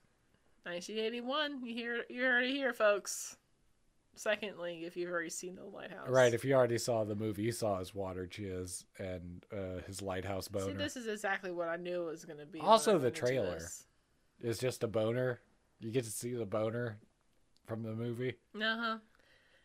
1981. 0.65 1.65
You 1.65 1.75
hear? 1.75 2.05
You 2.09 2.23
heard 2.23 2.45
it 2.45 2.51
here, 2.51 2.73
folks. 2.73 3.37
Secondly, 4.15 4.85
if 4.85 4.95
you've 4.97 5.11
already 5.11 5.31
seen 5.31 5.55
the 5.57 5.65
lighthouse, 5.65 6.07
Right, 6.09 6.35
if 6.35 6.45
you 6.45 6.53
already 6.55 6.77
saw 6.77 7.03
the 7.05 7.15
movie, 7.15 7.45
you 7.45 7.53
saw 7.53 7.79
his 7.79 7.95
water 7.95 8.29
jizz 8.31 8.85
and 8.99 9.45
uh, 9.51 9.81
his 9.87 10.03
lighthouse 10.03 10.49
boner. 10.49 10.67
See, 10.67 10.73
this 10.73 10.97
is 10.97 11.07
exactly 11.07 11.51
what 11.51 11.69
I 11.69 11.77
knew 11.77 12.03
it 12.03 12.11
was 12.11 12.25
going 12.27 12.39
to 12.39 12.45
be. 12.47 12.61
Also 12.61 12.99
the 12.99 13.11
trailer. 13.11 13.59
is 14.41 14.59
just 14.59 14.85
a 14.85 14.87
boner. 14.87 15.41
You 15.81 15.91
get 15.91 16.05
to 16.05 16.11
see 16.11 16.35
the 16.35 16.45
boner 16.45 16.99
from 17.67 17.83
the 17.83 17.95
movie. 17.95 18.35
Uh-huh. 18.55 18.99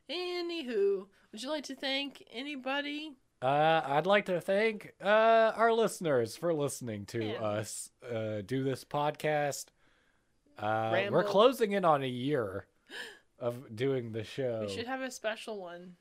Anywho, 0.10 1.08
would 1.32 1.44
you 1.44 1.50
like 1.50 1.66
to 1.66 1.76
thank 1.76 2.24
anybody? 2.32 3.18
Uh, 3.42 3.82
I'd 3.86 4.06
like 4.06 4.26
to 4.28 4.40
thank 4.40 4.94
uh, 5.04 5.52
our 5.56 5.74
listeners 5.74 6.38
for 6.38 6.54
listening 6.54 7.06
to 7.08 7.24
Yeah. 7.24 7.34
us 7.44 7.92
uh, 8.10 8.42
do 8.46 8.64
this 8.64 8.86
podcast. 8.86 9.66
Uh, 10.58 11.08
we're 11.12 11.24
closing 11.24 11.74
in 11.74 11.86
on 11.86 12.04
a 12.04 12.08
year 12.08 12.66
of 13.40 13.76
doing 13.76 14.12
the 14.12 14.24
show. 14.24 14.66
We 14.68 14.74
should 14.74 14.88
have 14.88 15.02
a 15.02 15.12
special 15.12 15.60
one. 15.60 15.96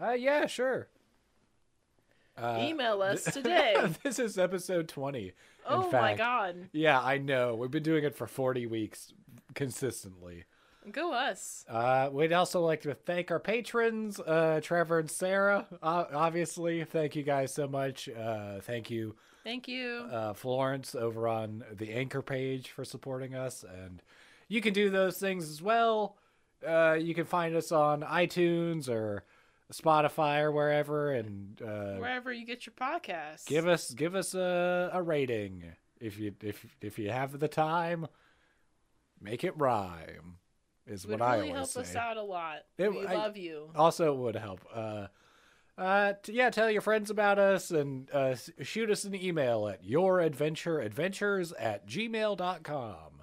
Uh, 0.00 0.12
yeah, 0.12 0.46
sure. 0.46 0.88
Uh, 2.36 2.58
Email 2.62 3.02
us 3.02 3.24
today. 3.24 3.74
this 4.02 4.18
is 4.18 4.38
episode 4.38 4.88
20. 4.88 5.32
oh 5.68 5.84
my 5.84 5.90
fact. 5.90 6.18
god. 6.18 6.68
Yeah, 6.72 7.00
I 7.00 7.18
know. 7.18 7.54
We've 7.54 7.70
been 7.70 7.82
doing 7.82 8.04
it 8.04 8.14
for 8.14 8.26
40 8.26 8.66
weeks 8.66 9.12
consistently. 9.54 10.44
Go 10.90 11.12
us. 11.12 11.66
Uh, 11.68 12.08
we'd 12.10 12.32
also 12.32 12.60
like 12.62 12.80
to 12.82 12.94
thank 12.94 13.30
our 13.30 13.38
patrons, 13.38 14.18
uh, 14.18 14.60
Trevor 14.62 15.00
and 15.00 15.10
Sarah. 15.10 15.66
Uh, 15.82 16.04
obviously, 16.14 16.84
thank 16.84 17.14
you 17.14 17.22
guys 17.22 17.52
so 17.52 17.68
much. 17.68 18.08
Uh, 18.08 18.60
thank 18.60 18.90
you, 18.90 19.14
Thank 19.44 19.68
you. 19.68 20.06
uh, 20.12 20.32
Florence, 20.34 20.94
over 20.94 21.26
on 21.28 21.64
the 21.72 21.92
Anchor 21.92 22.22
page 22.22 22.70
for 22.70 22.84
supporting 22.84 23.34
us, 23.34 23.64
and 23.64 24.02
you 24.48 24.60
can 24.60 24.72
do 24.74 24.90
those 24.90 25.16
things 25.18 25.48
as 25.48 25.62
well. 25.62 26.16
Uh, 26.66 26.92
you 27.00 27.14
can 27.14 27.24
find 27.24 27.56
us 27.56 27.72
on 27.72 28.02
iTunes 28.02 28.88
or 28.88 29.24
Spotify 29.72 30.40
or 30.42 30.52
wherever, 30.52 31.12
and 31.12 31.60
uh, 31.62 31.96
Wherever 31.96 32.32
you 32.32 32.44
get 32.44 32.66
your 32.66 32.74
podcasts. 32.74 33.46
give 33.46 33.66
us 33.66 33.92
give 33.92 34.14
us 34.14 34.34
a, 34.34 34.90
a 34.92 35.00
rating 35.02 35.64
if 36.00 36.18
you 36.18 36.34
if 36.42 36.66
if 36.82 36.98
you 36.98 37.10
have 37.10 37.38
the 37.38 37.48
time. 37.48 38.06
Make 39.22 39.44
it 39.44 39.54
rhyme 39.56 40.38
is 40.86 41.06
would 41.06 41.20
what 41.20 41.28
I 41.28 41.36
really 41.36 41.50
always 41.52 41.72
help 41.74 41.86
say. 41.86 41.90
us 41.92 41.96
out 41.96 42.16
a 42.16 42.22
lot. 42.22 42.58
It- 42.78 42.90
we 42.92 43.06
I- 43.06 43.14
love 43.14 43.36
you. 43.36 43.70
also 43.76 44.12
it 44.12 44.16
would 44.18 44.36
help 44.36 44.60
uh 44.74 45.06
uh 45.78 46.12
t- 46.22 46.32
yeah 46.32 46.50
tell 46.50 46.70
your 46.70 46.80
friends 46.82 47.10
about 47.10 47.38
us 47.38 47.70
and 47.70 48.10
uh 48.12 48.34
shoot 48.62 48.90
us 48.90 49.04
an 49.04 49.14
email 49.14 49.66
at 49.68 49.84
youradventureadventures 49.84 51.52
at 51.58 51.86
gmail.com 51.86 53.22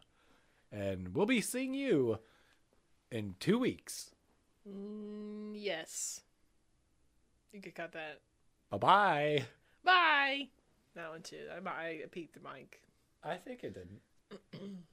and 0.71 1.13
we'll 1.15 1.25
be 1.25 1.41
seeing 1.41 1.73
you 1.73 2.19
in 3.11 3.35
two 3.39 3.57
weeks 3.59 4.11
Mm, 4.69 5.53
yes. 5.55 6.19
You 7.53 7.61
could 7.61 7.73
cut 7.73 7.93
that. 7.93 8.19
bye-bye 8.69 9.45
Bye. 9.85 10.49
That 10.95 11.09
one 11.09 11.21
too. 11.21 11.37
I, 11.65 11.69
I 11.69 12.01
peaked 12.11 12.33
the 12.33 12.41
mic. 12.41 12.81
i 13.23 13.35
think 13.35 13.63
it 13.63 13.73
didn't 13.73 14.01